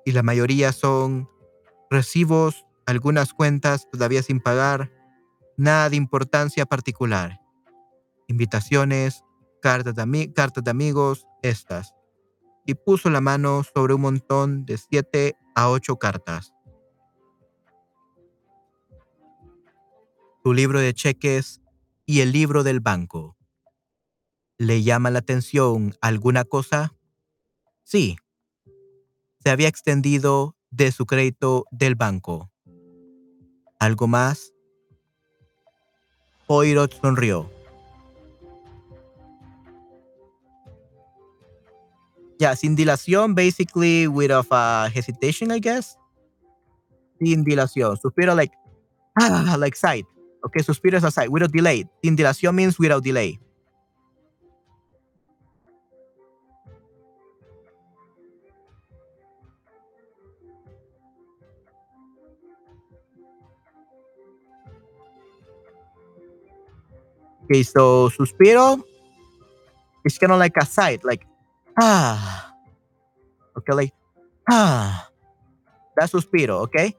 [0.04, 1.28] Y la mayoría son
[1.90, 4.90] recibos, algunas cuentas todavía sin pagar,
[5.56, 7.40] nada de importancia particular.
[8.26, 9.22] Invitaciones,
[9.62, 11.94] cartas de, cartas de amigos, estas.
[12.64, 16.55] Y puso la mano sobre un montón de siete a ocho cartas.
[20.46, 21.60] Su libro de cheques
[22.06, 23.36] y el libro del banco.
[24.58, 26.94] ¿Le llama la atención alguna cosa?
[27.82, 28.16] Sí.
[29.42, 32.52] Se había extendido de su crédito del banco.
[33.80, 34.52] ¿Algo más?
[36.46, 37.50] Poirot sonrió.
[42.38, 45.98] Ya, sin dilación, basically without uh, hesitation, I guess.
[47.18, 47.96] Sin dilación.
[47.96, 48.54] Suspiro like,
[49.16, 50.06] ah, like sigh.
[50.46, 51.90] Okay, suspiro is a sigh, without delay.
[52.04, 53.40] Sin dilación means without delay.
[67.44, 68.82] Okay, so suspiro
[70.04, 71.26] is kind of like a sigh, like
[71.78, 72.54] ah.
[73.58, 73.94] Okay, like
[74.48, 75.10] ah.
[75.96, 76.94] That's suspiro, okay?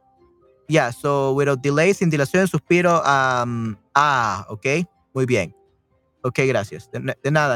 [0.70, 3.02] Yeah, so without delay, sin dilación, suspiro.
[3.06, 5.56] Um, ah, ok, muy bien.
[6.24, 6.90] Ok, gracias.
[6.92, 7.56] De, nada.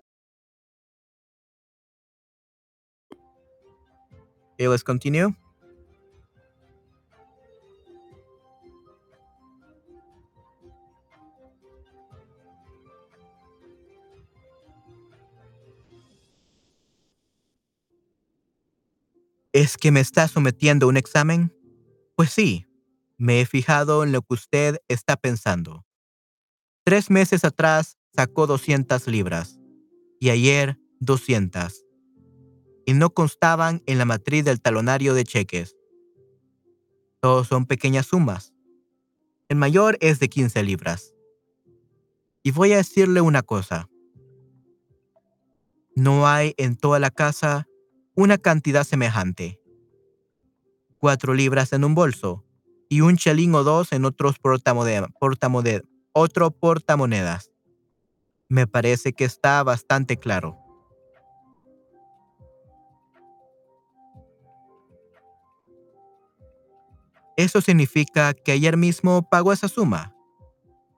[4.53, 5.35] Okay, let's continue.
[19.53, 21.53] ¿Es que me está sometiendo un examen?
[22.15, 22.65] Pues sí,
[23.21, 25.85] me he fijado en lo que usted está pensando.
[26.83, 29.59] Tres meses atrás sacó 200 libras
[30.19, 31.85] y ayer 200.
[32.87, 35.77] Y no constaban en la matriz del talonario de cheques.
[37.19, 38.55] Todos son pequeñas sumas.
[39.49, 41.13] El mayor es de 15 libras.
[42.41, 43.87] Y voy a decirle una cosa.
[45.95, 47.67] No hay en toda la casa
[48.15, 49.61] una cantidad semejante.
[50.97, 52.47] Cuatro libras en un bolso
[52.91, 55.09] y un chelín o dos en otros portamonedas,
[56.11, 57.49] otro portamonedas.
[58.49, 60.57] Me parece que está bastante claro.
[67.37, 70.13] ¿Eso significa que ayer mismo pagó esa suma?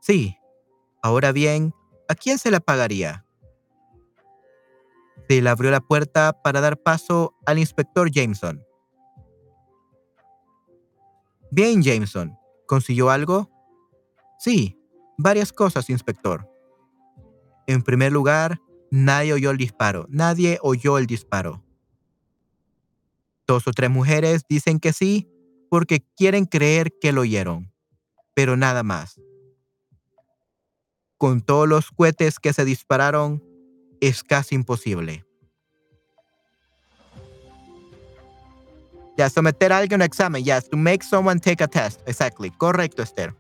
[0.02, 0.36] Sí.
[1.04, 1.76] Ahora bien,
[2.10, 3.24] ¿a quién se la pagaría?
[5.30, 8.66] Se le abrió la puerta para dar paso al inspector Jameson.
[11.56, 12.36] Bien, Jameson.
[12.66, 13.48] ¿Consiguió algo?
[14.40, 14.76] Sí,
[15.20, 16.50] varias cosas, inspector.
[17.68, 20.08] En primer lugar, nadie oyó el disparo.
[20.10, 21.64] Nadie oyó el disparo.
[23.46, 25.30] Dos o tres mujeres dicen que sí
[25.70, 27.72] porque quieren creer que lo oyeron,
[28.34, 29.22] pero nada más.
[31.20, 33.44] Con todos los cohetes que se dispararon,
[34.02, 35.24] es casi imposible.
[39.18, 40.44] Ya, someter a alguien a un examen.
[40.44, 42.02] Yes, to make someone take a test.
[42.08, 42.52] Exactly.
[42.52, 43.36] Correcto, Esther.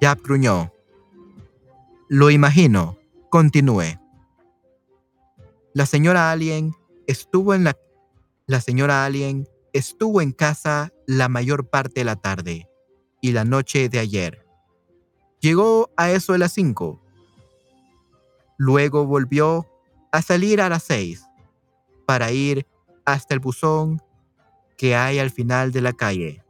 [0.00, 0.72] Ya gruñó.
[2.08, 2.98] Lo imagino.
[3.30, 3.98] Continúe.
[5.72, 6.72] La señora Alien
[7.06, 7.76] estuvo en la
[8.46, 12.68] la señora Alien estuvo en casa la mayor parte de la tarde
[13.22, 14.46] y la noche de ayer.
[15.40, 17.00] Llegó a eso de las 5.
[18.56, 19.66] Luego volvió
[20.12, 21.26] a salir a las 6
[22.06, 22.66] para ir
[23.04, 24.02] hasta el buzón
[24.76, 26.44] que hay al final de la calle.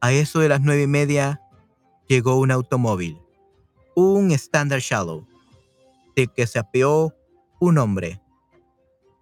[0.00, 1.40] A eso de las nueve y media
[2.06, 3.20] llegó un automóvil,
[3.94, 5.26] un Standard Shallow,
[6.14, 7.14] de que se apeó
[7.60, 8.20] un hombre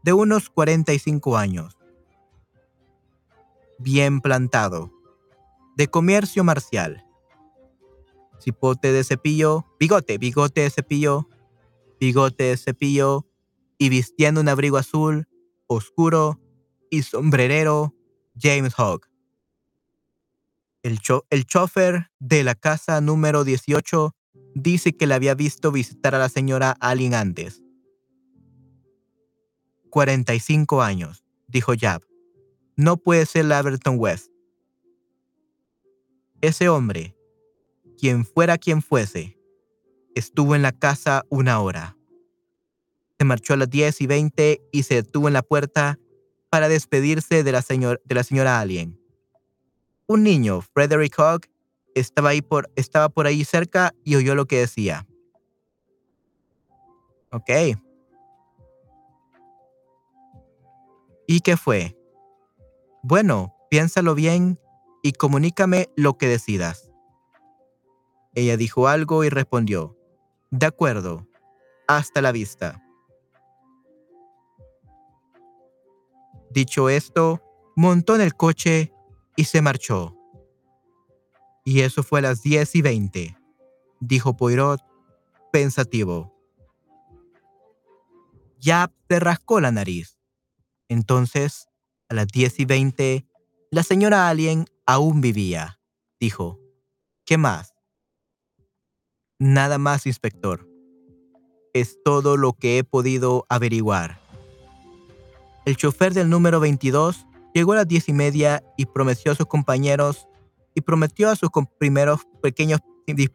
[0.03, 1.77] de unos 45 años,
[3.79, 4.93] bien plantado,
[5.77, 7.05] de comercio marcial,
[8.39, 11.29] cipote de cepillo, bigote, bigote de cepillo,
[12.01, 13.27] bigote de cepillo
[13.79, 15.29] y vistiendo un abrigo azul,
[15.67, 16.41] oscuro
[16.91, 17.95] y sombrerero,
[18.39, 19.07] James Hogg.
[20.83, 24.15] El, el chofer de la casa número 18
[24.55, 27.63] dice que le había visto visitar a la señora Allen antes.
[29.91, 32.03] 45 años, dijo Jab.
[32.77, 34.31] No puede ser la Everton West.
[36.43, 37.17] Ese hombre,
[37.99, 39.36] quien fuera quien fuese,
[40.17, 41.97] estuvo en la casa una hora.
[43.19, 45.99] Se marchó a las 10 y 20 y se detuvo en la puerta
[46.51, 48.99] para despedirse de la, señor, de la señora Alien.
[50.07, 51.43] Un niño, Frederick Hogg,
[51.95, 55.07] estaba, ahí por, estaba por ahí cerca y oyó lo que decía.
[57.31, 57.51] Ok.
[61.27, 61.97] ¿Y qué fue?
[63.03, 64.59] Bueno, piénsalo bien
[65.03, 66.91] y comunícame lo que decidas.
[68.35, 69.97] Ella dijo algo y respondió,
[70.51, 71.27] de acuerdo,
[71.87, 72.83] hasta la vista.
[76.51, 77.43] Dicho esto,
[77.75, 78.93] montó en el coche
[79.37, 80.17] y se marchó.
[81.65, 83.39] Y eso fue a las 10 y 20,
[84.01, 84.81] dijo Poirot,
[85.53, 86.33] pensativo.
[88.59, 90.17] Ya se rascó la nariz.
[90.89, 91.69] Entonces,
[92.09, 93.27] a las 10 y 20,
[93.71, 95.81] la señora Alien aún vivía,
[96.21, 96.61] dijo.
[97.25, 97.76] ¿Qué más?
[99.39, 100.66] Nada más, inspector.
[101.74, 104.18] Es todo lo que he podido averiguar.
[105.66, 109.47] El chofer del número 22 llegó a las diez y media y prometió a sus
[109.47, 110.26] compañeros
[110.74, 113.30] y prometió a sus primeros pequeños y,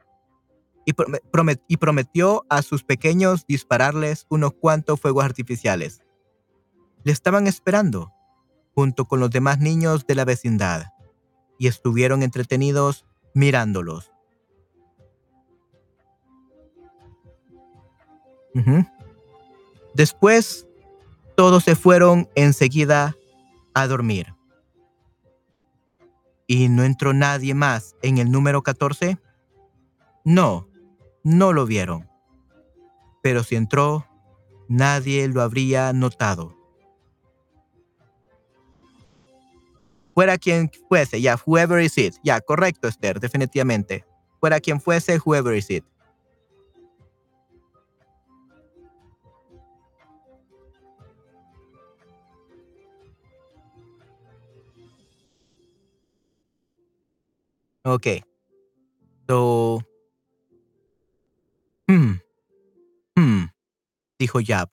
[0.86, 6.02] y prometió a sus pequeños dispararles unos cuantos fuegos artificiales.
[7.04, 8.12] Le estaban esperando,
[8.74, 10.88] junto con los demás niños de la vecindad,
[11.60, 14.12] y estuvieron entretenidos mirándolos.
[19.94, 20.68] Después,
[21.36, 23.16] todos se fueron enseguida
[23.74, 24.34] a dormir.
[26.48, 29.18] ¿Y no entró nadie más en el número 14?
[30.26, 30.68] No,
[31.24, 32.10] no lo vieron.
[33.24, 34.06] Pero si entró,
[34.68, 36.58] nadie lo habría notado.
[40.14, 42.16] Fuera quien fuese, ya, whoever is it.
[42.24, 44.06] Ya, correcto, Esther, definitivamente.
[44.40, 45.86] Fuera quien fuese, whoever is it.
[57.84, 58.08] Ok.
[59.28, 59.80] So...
[61.88, 62.20] Hmm.
[63.16, 63.46] Hmm.
[64.20, 64.70] Dijo Yap.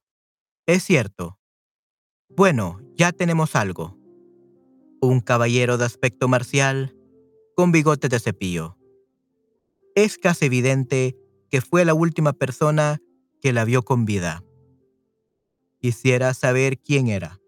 [0.66, 1.38] Es cierto.
[2.28, 3.96] Bueno, ya tenemos algo.
[5.00, 6.94] Un caballero de aspecto marcial
[7.56, 8.76] con bigote de cepillo.
[9.94, 11.16] Es casi evidente
[11.50, 13.00] que fue la última persona
[13.40, 14.44] que la vio con vida.
[15.80, 17.40] Quisiera saber quién era.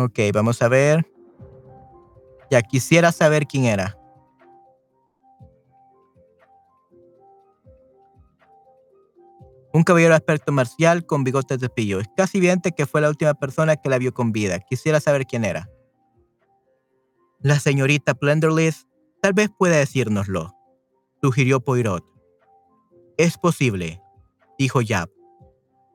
[0.00, 1.04] Ok, vamos a ver.
[2.50, 3.98] Ya quisiera saber quién era.
[9.72, 11.98] Un caballero de aspecto marcial con bigotes de pillo.
[12.00, 14.60] Es casi evidente que fue la última persona que la vio con vida.
[14.60, 15.68] Quisiera saber quién era.
[17.40, 18.76] La señorita Plenderlith
[19.20, 20.54] tal vez pueda decírnoslo,
[21.22, 22.04] sugirió Poirot.
[23.16, 24.00] Es posible,
[24.58, 25.10] dijo Yap.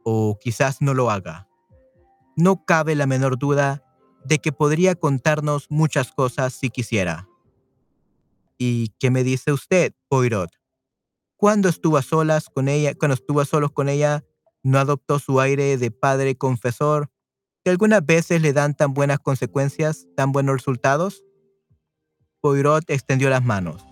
[0.04, 1.48] O quizás no lo haga.
[2.36, 3.83] No cabe la menor duda
[4.26, 7.28] de que podría contarnos muchas cosas si quisiera.
[8.58, 10.52] ¿Y qué me dice usted, Poirot?
[11.38, 14.24] Cuando estuvo a solas con ella, cuando estuvo a solos con ella,
[14.64, 17.10] no adoptó su aire de padre confesor
[17.64, 21.24] que algunas veces le dan tan buenas consecuencias, tan buenos resultados?
[22.42, 23.86] Poirot extendió las manos.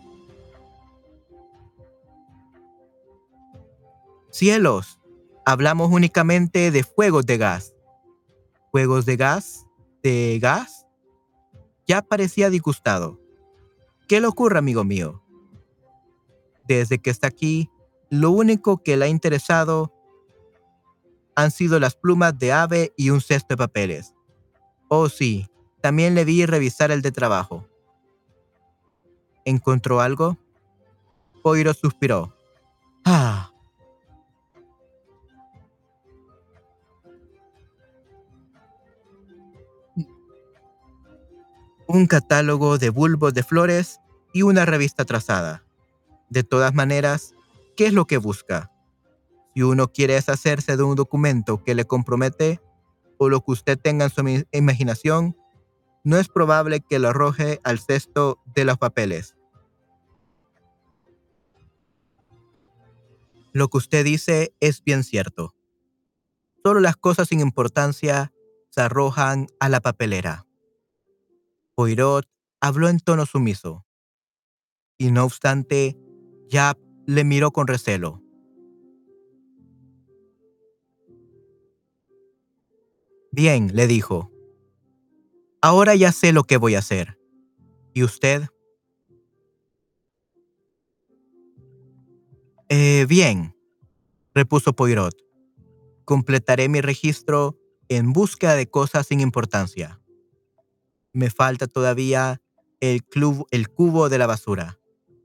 [4.30, 5.00] Cielos,
[5.46, 7.74] hablamos únicamente de fuegos de gas.
[8.72, 9.66] ¿Fuegos de gas?
[10.04, 10.88] ¿De gas?
[11.88, 13.20] Ya parecía disgustado.
[14.08, 15.24] ¿Qué le ocurre, amigo mío?
[16.68, 17.70] Desde que está aquí,
[18.10, 19.94] lo único que le ha interesado
[21.36, 24.14] han sido las plumas de ave y un cesto de papeles.
[24.90, 25.48] Oh sí,
[25.82, 27.68] también le vi revisar el de trabajo.
[29.46, 30.38] ¿Encontró algo?
[31.42, 32.36] Poirot suspiró.
[33.06, 33.51] Ah,
[41.94, 44.00] un catálogo de bulbos de flores
[44.34, 45.64] y una revista trazada.
[46.30, 47.34] De todas maneras,
[47.76, 48.72] ¿qué es lo que busca?
[49.54, 52.62] Si uno quiere deshacerse de un documento que le compromete
[53.18, 55.36] o lo que usted tenga en su imaginación,
[56.06, 59.36] no es probable que lo arroje al cesto de los papeles.
[63.52, 65.54] Lo que usted dice es bien cierto.
[66.64, 68.32] Solo las cosas sin importancia
[68.70, 70.46] se arrojan a la papelera.
[71.82, 72.30] Poirot
[72.60, 73.88] habló en tono sumiso.
[75.00, 75.98] Y no obstante,
[76.48, 76.78] Yap
[77.08, 78.22] le miró con recelo.
[83.32, 84.32] Bien, le dijo.
[85.60, 87.18] Ahora ya sé lo que voy a hacer.
[87.96, 88.44] ¿Y usted?
[92.70, 93.56] Eh, bien,
[94.36, 95.16] repuso Poirot.
[96.06, 97.58] Completaré mi registro
[97.90, 100.01] en busca de cosas sin importancia
[101.14, 102.42] me falta todavía
[102.80, 104.78] el, club, el cubo de la basura.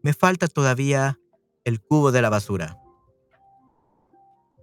[0.02, 1.18] Me falta todavía
[1.64, 2.78] el cubo de la basura.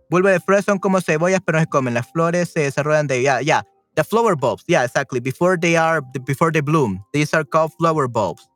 [0.09, 1.93] Vuelve de flores son como cebollas, pero no se comen.
[1.93, 3.65] Las flores se desarrollan de ya, ya.
[3.95, 5.19] The flower bulbs, yeah, exactly.
[5.19, 8.47] Before they are, before they bloom, these are called flower bulbs.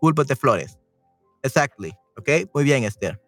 [0.00, 0.78] Bulbos de flores.
[1.42, 1.92] Exactly.
[2.16, 3.20] Okay, muy bien, Esther.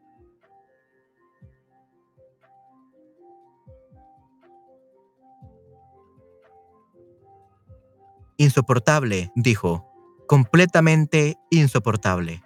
[8.39, 9.87] Insoportable, dijo.
[10.27, 12.43] Completamente insoportable.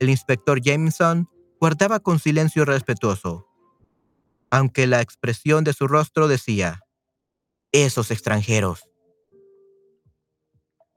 [0.00, 1.28] El inspector Jameson
[1.60, 3.46] guardaba con silencio respetuoso,
[4.50, 6.80] aunque la expresión de su rostro decía,
[7.70, 8.88] esos extranjeros.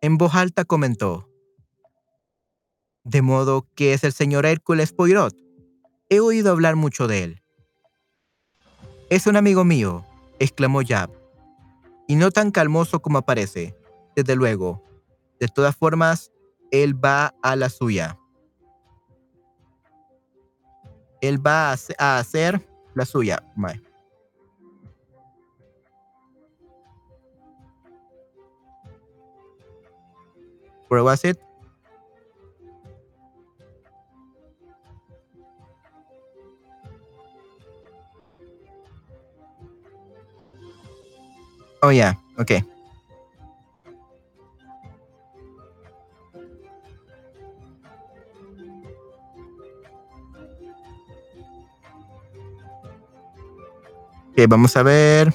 [0.02, 1.30] En voz alta comentó,
[3.04, 5.36] de modo que es el señor Hércules Poirot.
[6.10, 7.44] He oído hablar mucho de él.
[9.10, 10.06] Es un amigo mío,
[10.40, 11.10] exclamó Jab
[12.08, 13.76] y no tan calmoso como aparece,
[14.16, 14.82] desde luego.
[15.40, 16.32] De todas formas,
[16.72, 18.18] él va a la suya.
[21.22, 23.44] Él va a hacer la suya.
[30.90, 31.47] Where was it?
[41.88, 42.20] Oh, yeah.
[42.38, 42.66] Okay.
[54.32, 55.34] Ok, vamos a ver.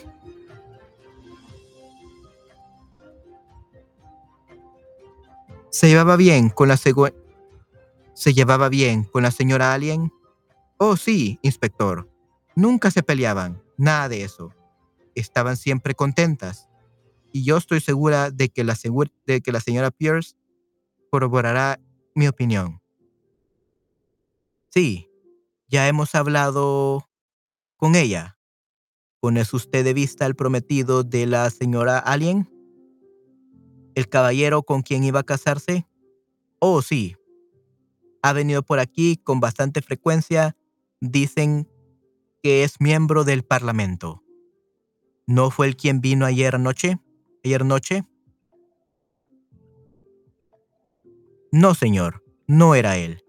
[5.71, 6.77] Se llevaba bien con la.
[6.77, 10.13] ¿Se llevaba bien con la señora Alien?
[10.77, 12.11] Oh, sí, inspector.
[12.55, 14.53] Nunca se peleaban, nada de eso.
[15.15, 16.69] Estaban siempre contentas.
[17.33, 18.77] Y yo estoy segura de que la,
[19.27, 20.37] de que la señora Pierce
[21.11, 21.81] corroborará
[22.15, 22.81] mi opinión.
[24.71, 25.09] Sí,
[25.69, 27.09] ya hemos hablado
[27.77, 28.39] con ella.
[29.21, 32.51] ¿Pone usted de vista el prometido de la señora Alien?
[33.95, 35.87] ¿El caballero con quien iba a casarse?
[36.59, 37.17] Oh, sí.
[38.23, 40.57] Ha venido por aquí con bastante frecuencia.
[41.01, 41.69] Dicen
[42.43, 44.22] que es miembro del Parlamento.
[45.27, 46.99] ¿No fue el quien vino ayer noche?
[47.45, 48.05] ¿Ayer noche?
[51.53, 53.23] No, señor, no era él.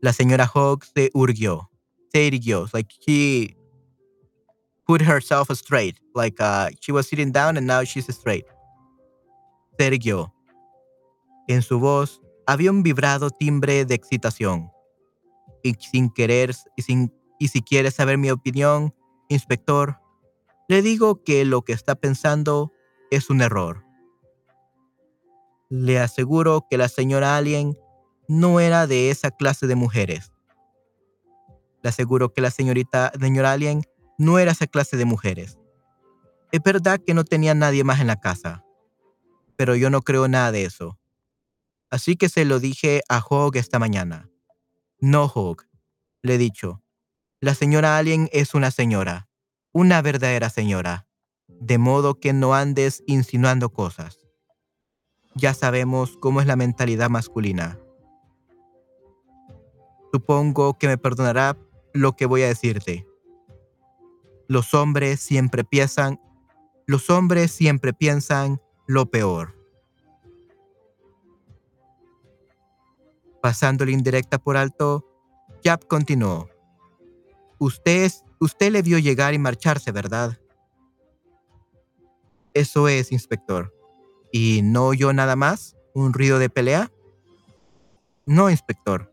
[0.00, 1.70] La señora Hogg se urgió,
[2.12, 3.56] se irguió, like he
[4.86, 8.46] put herself straight, like uh, she was sitting down and now she's straight.
[9.78, 10.32] Se irguió.
[11.48, 14.70] En su voz había un vibrado timbre de excitación.
[15.62, 18.94] Y sin querer, y, sin, y si quiere saber mi opinión,
[19.28, 19.98] inspector,
[20.68, 22.72] le digo que lo que está pensando
[23.10, 23.84] es un error.
[25.70, 27.78] Le aseguro que la señora Alien
[28.28, 30.30] no era de esa clase de mujeres.
[31.82, 33.82] Le aseguro que la señorita señora Alien
[34.18, 35.58] no era esa clase de mujeres.
[36.52, 38.62] Es verdad que no tenía nadie más en la casa,
[39.56, 40.98] pero yo no creo nada de eso.
[41.90, 44.28] Así que se lo dije a Hogg esta mañana.
[45.00, 45.62] No, Hogg,
[46.22, 46.82] le he dicho.
[47.40, 49.27] La señora Alien es una señora,
[49.78, 51.06] una verdadera señora,
[51.46, 54.26] de modo que no andes insinuando cosas.
[55.36, 57.78] Ya sabemos cómo es la mentalidad masculina.
[60.12, 61.56] Supongo que me perdonará
[61.92, 63.06] lo que voy a decirte.
[64.48, 66.20] Los hombres siempre piensan,
[66.88, 69.54] los hombres siempre piensan lo peor.
[73.40, 75.06] Pasando la indirecta por alto,
[75.62, 76.48] Jap continuó.
[77.60, 78.10] Usted,
[78.40, 80.38] usted le vio llegar y marcharse, ¿verdad?
[82.54, 83.74] Eso es, inspector.
[84.32, 85.76] ¿Y no oyó nada más?
[85.94, 86.90] ¿Un ruido de pelea?
[88.26, 89.12] No, inspector.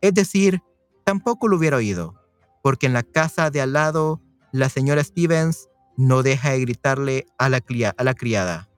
[0.00, 0.62] Es decir,
[1.04, 2.14] tampoco lo hubiera oído,
[2.62, 4.20] porque en la casa de al lado,
[4.52, 7.62] la señora Stevens no deja de gritarle a la,
[7.96, 8.68] a la criada.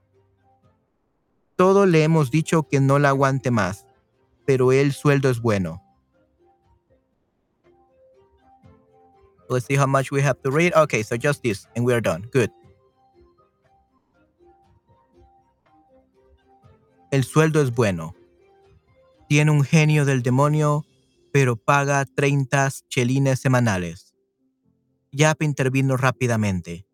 [1.55, 3.85] Todo le hemos dicho que no la aguante más,
[4.45, 5.82] pero el sueldo es bueno.
[9.53, 10.73] Let's see how much we have to read.
[10.73, 12.27] Okay, so just this, and we are done.
[12.31, 12.49] Good.
[17.11, 18.15] El sueldo es bueno.
[19.29, 20.83] Tiene un genio del demonio,
[21.31, 24.15] pero paga 30 chelines semanales.
[25.11, 26.87] Yap intervino rápidamente.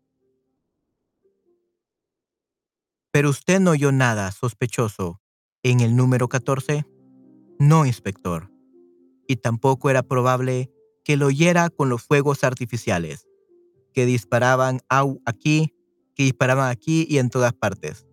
[3.12, 5.20] ¿Pero usted no oyó nada sospechoso
[5.62, 6.84] en el número 14?
[7.58, 8.50] No, inspector.
[9.26, 10.70] Y tampoco era probable
[11.04, 13.26] que lo oyera con los fuegos artificiales,
[13.92, 14.80] que disparaban
[15.24, 15.74] aquí,
[16.14, 18.06] que disparaban aquí y en todas partes.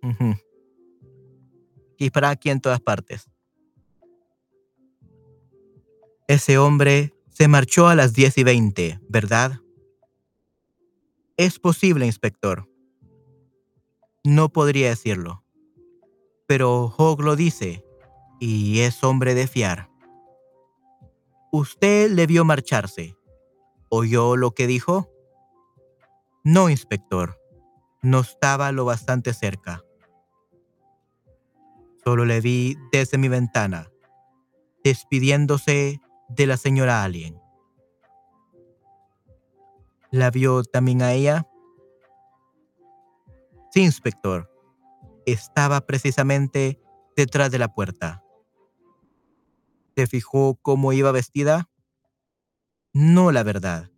[0.00, 3.28] Que disparaban aquí en todas partes.
[6.28, 9.60] Ese hombre se marchó a las 10 y 20, ¿verdad?
[11.36, 12.68] Es posible, inspector.
[14.24, 15.42] No podría decirlo
[16.48, 17.84] pero Hogg lo dice,
[18.40, 19.90] y es hombre de fiar.
[21.50, 23.16] Usted le vio marcharse.
[23.88, 25.10] ¿Oyó lo que dijo?
[26.44, 27.38] No, inspector.
[28.02, 29.82] No estaba lo bastante cerca.
[32.04, 33.90] Solo le vi desde mi ventana,
[34.84, 37.40] despidiéndose de la señora Alien.
[40.10, 41.46] ¿La vio también a ella?
[43.72, 44.48] Sí, inspector
[45.32, 46.80] estaba precisamente
[47.16, 48.22] detrás de la puerta.
[49.98, 51.68] ¿Se fijó cómo iba vestida?
[52.92, 53.90] No, la verdad.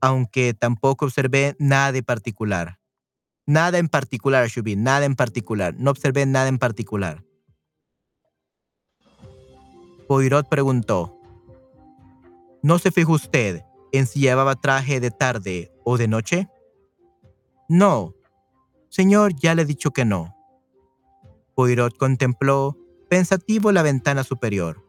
[0.00, 2.80] Aunque tampoco observé nada de particular.
[3.46, 5.76] Nada en particular, Shubi, nada en particular.
[5.78, 7.24] No observé nada en particular.
[10.08, 11.16] Poirot preguntó.
[12.60, 13.62] ¿No se fijó usted
[13.92, 16.48] en si llevaba traje de tarde o de noche?
[17.68, 18.16] No,
[18.88, 20.34] Señor, ya le he dicho que no.
[21.54, 22.76] Poirot contempló
[23.08, 24.84] pensativo la ventana superior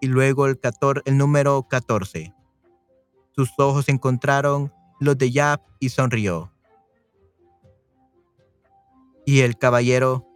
[0.00, 0.58] y luego el,
[1.16, 2.34] número 14.
[3.32, 6.52] Sus ojos encontraron los de Yap y sonrió.
[9.24, 10.26] Y el caballero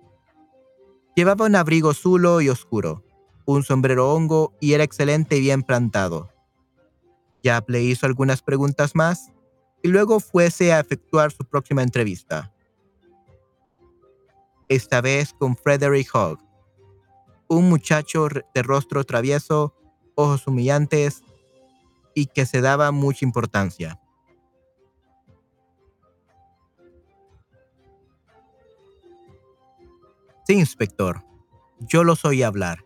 [1.14, 3.04] llevaba un abrigo zulo y oscuro,
[3.44, 6.30] un sombrero hongo y era excelente y bien plantado.
[7.42, 9.32] Yap le hizo algunas preguntas más
[9.82, 12.52] y luego fuese a efectuar su próxima entrevista.
[14.68, 16.38] esta vez con Frederick Hogg,
[17.56, 19.74] un muchacho de rostro travieso,
[20.14, 21.22] ojos humillantes
[22.14, 24.00] y que se daba mucha importancia.
[30.46, 31.24] Sí, inspector,
[31.78, 32.84] yo los oí hablar.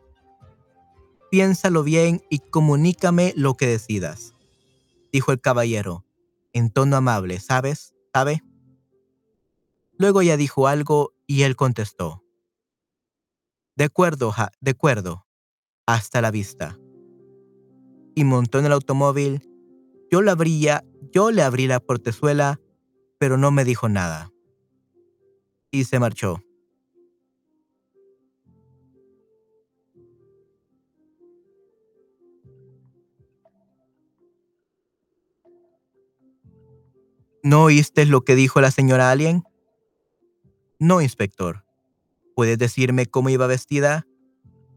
[1.30, 4.34] Piénsalo bien y comunícame lo que decidas,
[5.12, 6.04] dijo el caballero,
[6.52, 7.94] en tono amable, ¿sabes?
[8.12, 8.42] ¿Sabe?
[9.98, 12.25] Luego ella dijo algo y él contestó.
[13.76, 15.26] De acuerdo, ja, de acuerdo.
[15.86, 16.78] Hasta la vista.
[18.14, 19.42] Y montó en el automóvil.
[20.10, 22.58] Yo le abría, yo le abrí la portezuela,
[23.18, 24.32] pero no me dijo nada.
[25.70, 26.40] Y se marchó.
[37.42, 39.44] ¿No oíste lo que dijo la señora Alien?
[40.78, 41.65] No, inspector.
[42.36, 44.06] ¿Puedes decirme cómo iba vestida?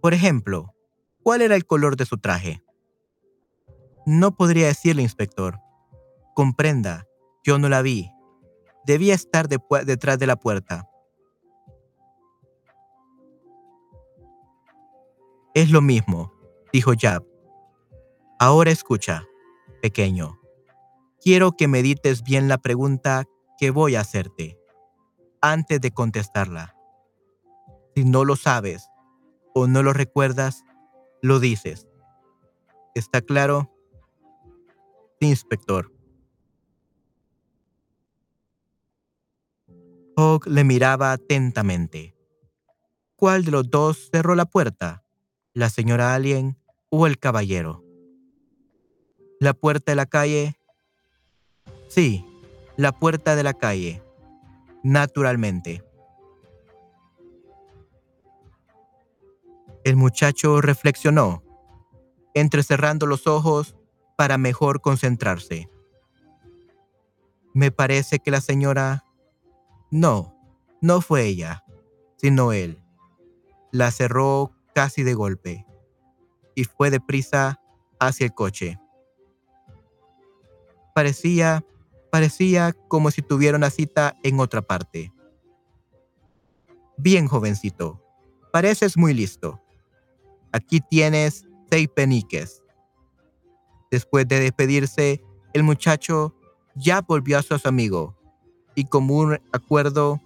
[0.01, 0.73] Por ejemplo,
[1.23, 2.63] ¿cuál era el color de su traje?
[4.05, 5.59] No podría decirle, inspector.
[6.35, 7.05] Comprenda,
[7.43, 8.09] yo no la vi.
[8.85, 10.89] Debía estar detrás de la puerta.
[15.53, 16.31] Es lo mismo,
[16.71, 17.27] dijo Jab.
[18.39, 19.25] Ahora escucha,
[19.81, 20.39] pequeño.
[21.21, 23.25] Quiero que medites bien la pregunta
[23.57, 24.57] que voy a hacerte
[25.41, 26.78] antes de contestarla.
[27.95, 28.89] Si no lo sabes
[29.53, 30.63] o no lo recuerdas,
[31.21, 31.87] lo dices.
[32.95, 33.71] ¿Está claro?
[35.19, 35.91] Inspector.
[40.15, 42.15] Hogg le miraba atentamente.
[43.15, 45.03] ¿Cuál de los dos cerró la puerta?
[45.53, 46.57] ¿La señora Alien
[46.89, 47.83] o el caballero?
[49.39, 50.59] La puerta de la calle
[51.89, 52.23] Sí,
[52.77, 54.03] la puerta de la calle.
[54.83, 55.83] Naturalmente.
[59.89, 61.41] El muchacho reflexionó,
[62.35, 63.75] entrecerrando los ojos
[64.15, 65.67] para mejor concentrarse.
[67.55, 69.03] Me parece que la señora...
[69.89, 70.35] No,
[70.79, 71.63] no fue ella,
[72.17, 72.83] sino él.
[73.71, 75.65] La cerró casi de golpe
[76.53, 77.59] y fue deprisa
[77.99, 78.77] hacia el coche.
[80.93, 81.65] Parecía
[82.11, 85.11] Parecía como si tuviera una cita en otra parte.
[86.95, 88.03] Bien, jovencito,
[88.51, 89.59] pareces muy listo.
[90.51, 92.63] Aquí tienes seis peniques.
[93.91, 95.21] Después de despedirse,
[95.53, 96.35] el muchacho
[96.75, 98.15] ya volvió a su amigo
[98.75, 98.85] y
[99.51, 100.21] acuerdo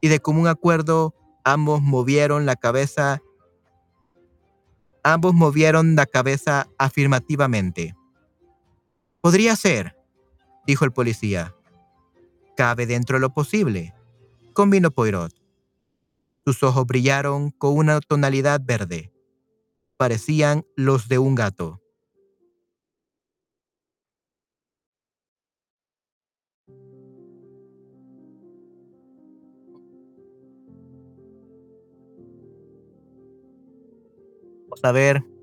[0.00, 3.20] y de común acuerdo ambos movieron la cabeza
[5.06, 7.94] ambos movieron la cabeza afirmativamente.
[9.20, 9.96] Podría ser,
[10.66, 11.54] dijo el policía.
[12.56, 13.94] Cabe dentro de lo posible,
[14.52, 15.32] convino Poirot.
[16.44, 19.12] Sus ojos brillaron con una tonalidad verde.
[19.96, 21.80] Parecían los de un gato.
[34.68, 35.35] Vamos a ver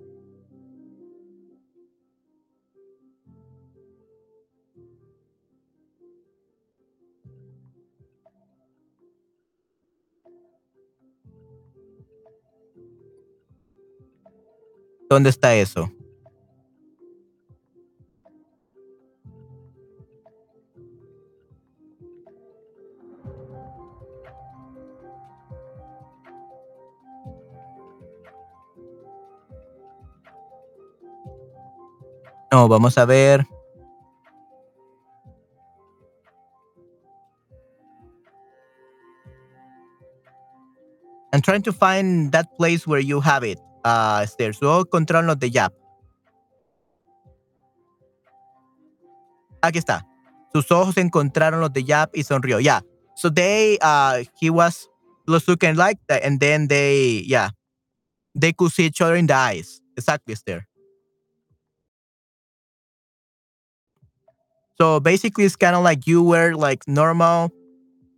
[15.13, 15.91] ¿Dónde está eso?
[32.51, 33.45] No, vamos a ver.
[41.31, 43.59] I'm trying to find that place where you have it.
[43.83, 44.25] Uh,
[44.61, 45.73] ojo encontraron los de Yap.
[49.61, 50.05] Aquí está.
[50.53, 52.59] Sus ojos encontraron los de Yap y sonrió.
[52.59, 52.81] Yeah.
[53.15, 54.89] So they, uh, he was
[55.27, 57.49] looking like that, and then they, yeah,
[58.35, 59.81] they could see each other in the eyes.
[59.95, 60.65] Exactly, Esther.
[64.79, 67.51] So basically, it's kind of like you were like normal,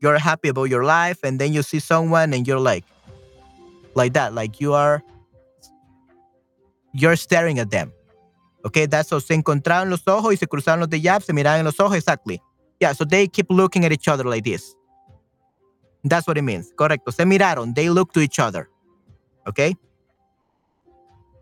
[0.01, 2.85] you're happy about your life, and then you see someone and you're like,
[3.93, 5.03] like that, like you are
[6.95, 7.91] you're staring at them.
[8.65, 11.59] Okay, that's so se encontraron los ojos y se cruzaron los de Yap, se miraban
[11.59, 12.41] en los ojos, exactly.
[12.79, 14.75] Yeah, so they keep looking at each other like this.
[16.03, 16.71] That's what it means.
[16.75, 17.11] Correcto.
[17.11, 17.73] Se miraron.
[17.73, 18.69] They look to each other.
[19.47, 19.75] Okay?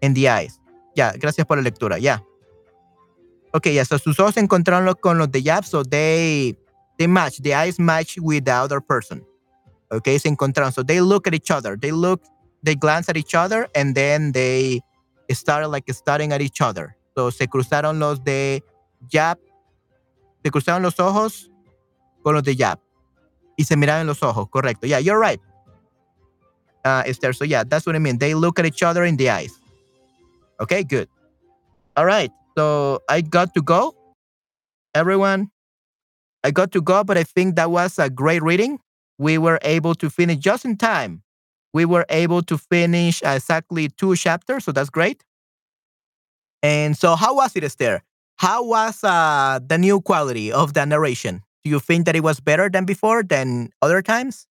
[0.02, 0.60] In the eyes.
[0.96, 2.00] Yeah, gracias por la lectura.
[2.00, 2.20] Yeah.
[3.54, 6.58] Ok, yeah, so sus ojos se encontraron con los de Yap, so they,
[6.98, 7.40] they match.
[7.42, 9.24] The eyes match with the other person.
[9.92, 10.74] Okay, se encontraron.
[10.74, 11.78] So they look at each other.
[11.78, 12.22] They look,
[12.64, 14.82] they glance at each other, and then they
[15.34, 16.96] started like staring at each other.
[17.16, 18.64] So se cruzaron los de
[19.10, 19.40] Yap,
[20.44, 21.50] se cruzaron los ojos
[22.24, 22.80] con los de Yap.
[23.56, 24.88] Y se miraron en los ojos, correcto.
[24.88, 25.40] Yeah, you're right.
[26.84, 28.18] Uh, Esther, so yeah, that's what I mean.
[28.18, 29.60] They look at each other in the eyes.
[30.60, 31.08] Okay, good.
[31.96, 33.96] All right, so I got to go.
[34.96, 35.52] Everyone,
[36.44, 38.80] I got to go, but I think that was a great reading.
[39.18, 41.22] We were able to finish just in time.
[41.74, 45.24] We were able to finish exactly two chapters, so that's great.
[46.62, 48.04] And so, how was it, Esther?
[48.38, 51.42] How was uh, the new quality of the narration?
[51.64, 54.48] Do you think that it was better than before, than other times?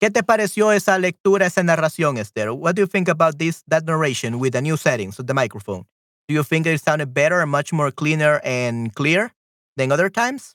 [0.00, 2.52] ¿Qué te pareció esa lectura, esa narración, Esther?
[2.52, 5.86] What do you think about this that narration with the new settings of the microphone?
[6.28, 9.32] Do you think it sounded better much more cleaner and clear
[9.78, 10.54] than other times?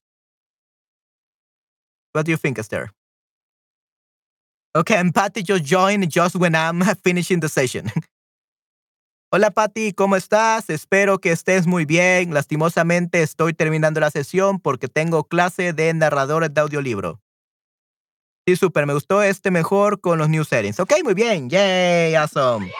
[2.13, 2.91] What do you think, Esther?
[4.75, 7.91] Okay, and Patty just joined just when I'm finishing the session.
[9.31, 10.69] Hola Patty, ¿cómo estás?
[10.69, 12.35] Espero que estés muy bien.
[12.35, 17.19] Lastimosamente estoy terminando la sesión porque tengo clase de narradores de audiolibro.
[18.45, 18.85] Sí, súper.
[18.85, 20.79] Me gustó este mejor con los new settings.
[20.79, 21.49] Ok, muy bien.
[21.49, 22.71] Yay, awesome.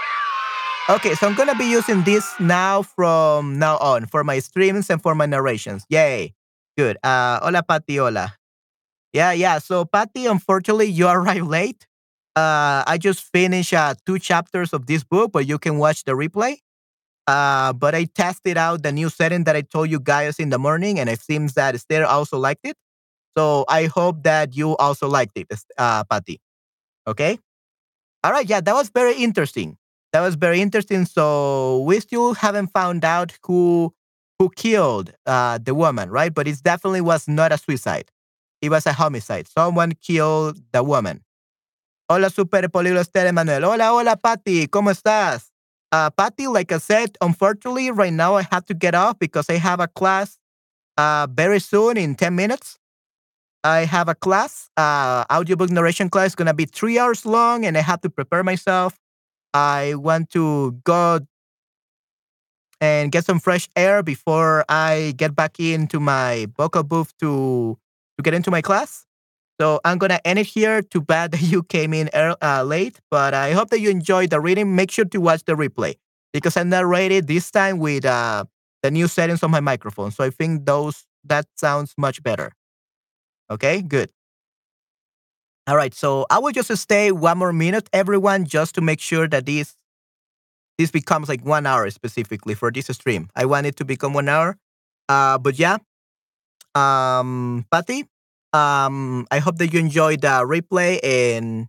[0.90, 5.02] Okay, so I'm to be using this now from now on for my streams and
[5.02, 5.86] for my narrations.
[5.88, 6.34] Yay.
[6.78, 6.98] Good.
[7.02, 7.96] Uh, hola, Patty.
[7.98, 8.34] Hola.
[9.14, 9.60] Yeah, yeah.
[9.60, 11.88] So, Patty, unfortunately, you arrived late.
[12.36, 16.14] Uh, I just finished uh, two chapters of this book, but you can watch the
[16.14, 16.58] replay.
[17.28, 20.60] Uh, but I tested out the new setting that I told you guys in the
[20.60, 22.76] morning, and it seems that Esther also liked it.
[23.38, 26.42] So I hope that you also liked it, uh, Patty.
[27.08, 27.40] Okay.
[28.24, 28.48] All right.
[28.48, 29.78] Yeah, that was very interesting.
[30.14, 31.06] That was very interesting.
[31.06, 33.94] So we still haven't found out who
[34.40, 36.34] who killed uh, the woman, right?
[36.34, 38.12] But it definitely was not a suicide.
[38.62, 39.48] It was a homicide.
[39.48, 41.24] Someone killed the woman.
[42.10, 43.64] Hola, super políglota Esther Emanuel.
[43.64, 44.68] Hola, hola, Patty.
[44.68, 45.50] ¿Cómo estás?
[45.92, 49.58] Uh, Patty, like I said, unfortunately, right now I have to get off because I
[49.58, 50.38] have a class
[50.98, 52.80] uh, very soon in 10 minutes.
[53.64, 57.78] I have a class, uh, audiobook narration class, going to be three hours long, and
[57.78, 59.00] I have to prepare myself.
[59.54, 61.20] I want to go
[62.82, 67.78] and get some fresh air before I get back into my vocal booth to
[68.18, 69.06] to get into my class.
[69.62, 70.82] So I'm gonna end it here.
[70.82, 74.40] Too bad that you came in uh, late, but I hope that you enjoyed the
[74.42, 74.76] reading.
[74.76, 75.96] Make sure to watch the replay
[76.34, 78.46] because I narrated this time with uh,
[78.84, 80.12] the new settings on my microphone.
[80.12, 82.54] So I think those that sounds much better.
[83.50, 84.10] Okay, good.
[85.66, 89.28] All right, so I will just stay one more minute, everyone, just to make sure
[89.30, 89.76] that this
[90.78, 93.30] this becomes like one hour specifically for this stream.
[93.36, 94.58] I want it to become one hour.
[95.08, 95.78] Uh, but yeah,
[96.76, 98.06] um, Patty,
[98.54, 101.68] um, I hope that you enjoyed the replay and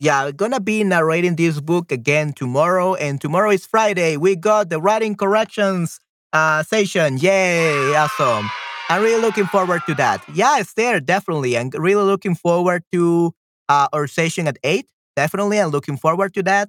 [0.00, 2.94] yeah, I'm gonna be narrating this book again tomorrow.
[2.94, 4.16] And tomorrow is Friday.
[4.16, 6.00] We got the writing corrections
[6.32, 7.18] uh session.
[7.18, 8.50] Yay, awesome.
[8.90, 10.22] I'm really looking forward to that.
[10.34, 11.56] Yeah, it's there, definitely.
[11.56, 13.32] I'm really looking forward to
[13.68, 14.86] uh, our session at 8.
[15.16, 16.68] Definitely, I'm looking forward to that.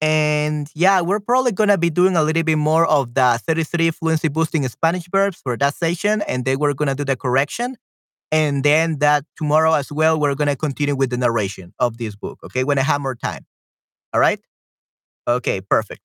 [0.00, 3.90] And yeah, we're probably going to be doing a little bit more of the 33
[3.92, 6.22] fluency boosting Spanish verbs for that session.
[6.22, 7.76] And then we're going to do the correction.
[8.32, 12.16] And then that tomorrow as well, we're going to continue with the narration of this
[12.16, 12.40] book.
[12.44, 13.46] Okay, when I have more time.
[14.12, 14.40] All right.
[15.28, 16.00] Okay, perfect.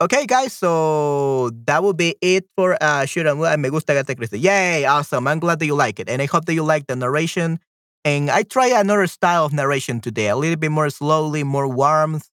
[0.00, 3.28] Okay, guys, so that will be it for uh Shoot
[3.58, 4.36] Me Gusta Gata Cristo.
[4.36, 5.28] Yay, awesome.
[5.28, 6.08] I'm glad that you like it.
[6.08, 7.60] And I hope that you like the narration.
[8.04, 12.28] And I try another style of narration today, a little bit more slowly, more warmth.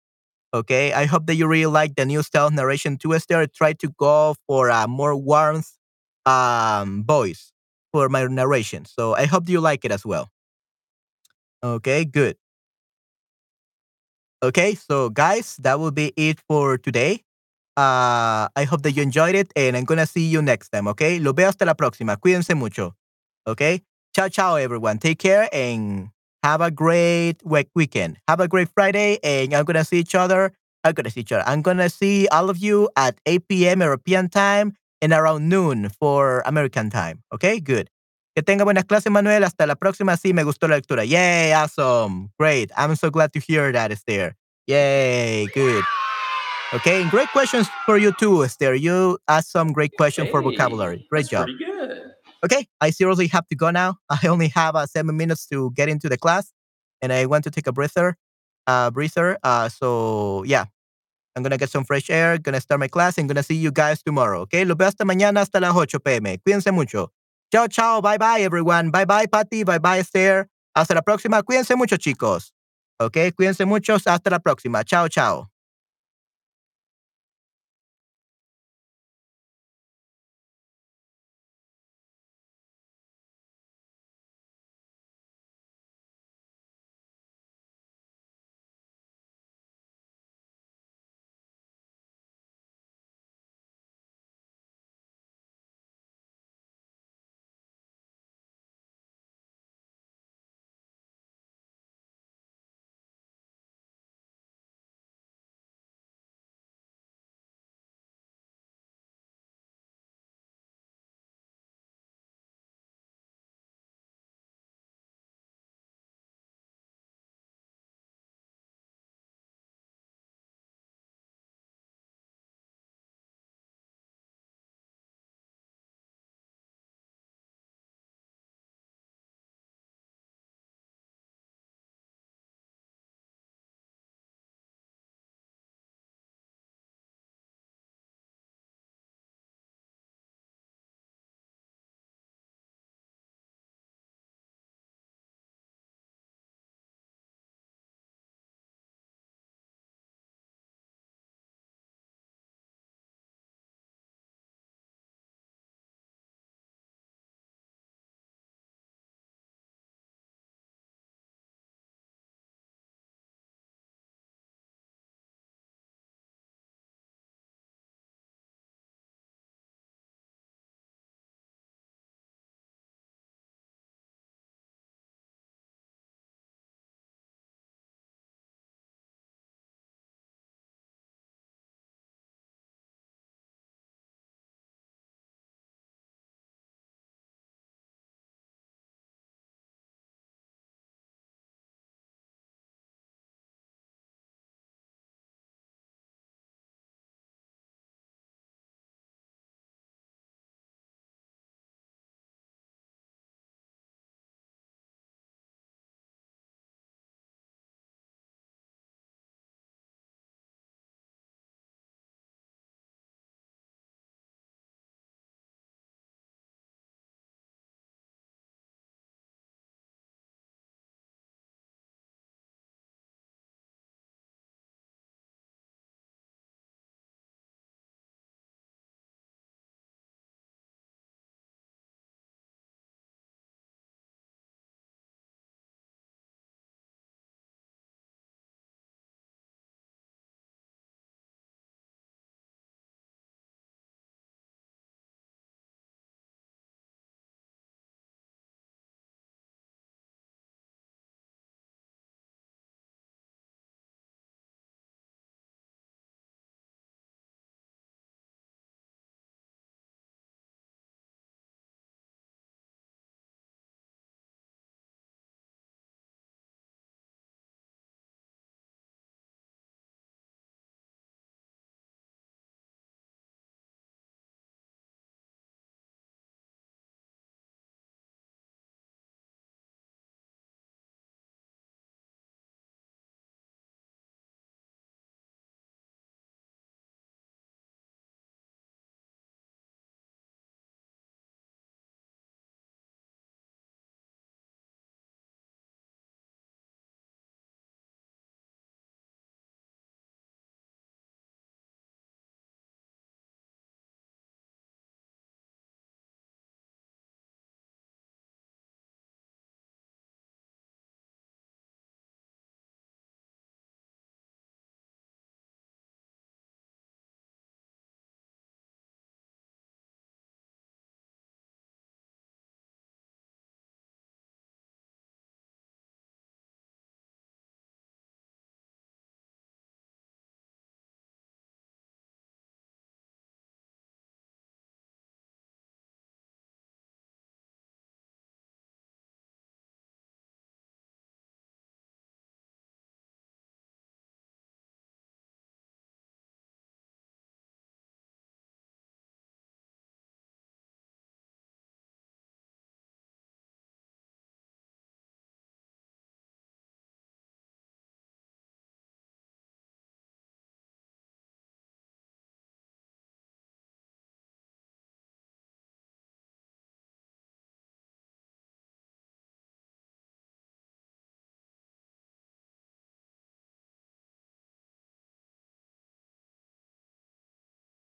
[0.53, 3.39] Okay, I hope that you really like the new style of narration too, Esther.
[3.41, 5.71] I try to go for a more warmth
[6.25, 7.51] um voice
[7.93, 8.85] for my narration.
[8.85, 10.29] So I hope you like it as well.
[11.63, 12.37] Okay, good.
[14.43, 17.23] Okay, so guys, that will be it for today.
[17.77, 21.19] Uh, I hope that you enjoyed it and I'm gonna see you next time, okay?
[21.19, 22.17] Lo veo hasta la próxima.
[22.17, 22.95] Cuídense mucho,
[23.45, 23.83] okay?
[24.15, 24.97] Ciao, ciao, everyone.
[24.97, 26.09] Take care and
[26.41, 28.17] have a great week weekend.
[28.27, 30.53] Have a great Friday and I'm gonna see each other.
[30.83, 31.43] I'm gonna see each other.
[31.45, 33.81] I'm gonna see all of you at 8 p.m.
[33.81, 37.21] European time and around noon for American time.
[37.31, 37.91] Okay, good.
[38.35, 39.43] Que tenga buenas clases, Manuel.
[39.43, 40.17] Hasta la próxima.
[40.17, 41.05] Sí, me gustó la lectura.
[41.05, 42.31] Yay, awesome.
[42.39, 42.71] Great.
[42.75, 44.35] I'm so glad to hear that, it's there.
[44.65, 45.83] Yay, good.
[46.73, 48.75] Okay, and great questions for you too, Esther.
[48.75, 51.05] You asked some great questions Hey, for vocabulary.
[51.09, 51.45] Great job.
[51.45, 52.01] pretty good.
[52.43, 53.95] Okay, I seriously have to go now.
[54.09, 56.51] I only have uh, seven minutes to get into the class,
[57.01, 58.17] and I want to take a breather.
[58.67, 59.37] Uh, breather.
[59.43, 60.65] Uh, so yeah.
[61.37, 64.01] I'm gonna get some fresh air, gonna start my class, and gonna see you guys
[64.01, 64.65] tomorrow, okay?
[64.65, 66.35] lo veo hasta mañana, hasta las 8 p.m.
[66.39, 67.11] Cuídense mucho.
[67.51, 68.89] Chao, chao, bye bye, everyone.
[68.89, 70.47] Bye bye, Patty, bye bye, Esther.
[70.75, 71.43] Hasta la próxima.
[71.43, 72.53] Cuídense mucho, chicos.
[72.99, 73.97] Ok, cuídense mucho.
[74.03, 74.83] Hasta la próxima.
[74.83, 75.47] Chao, chao.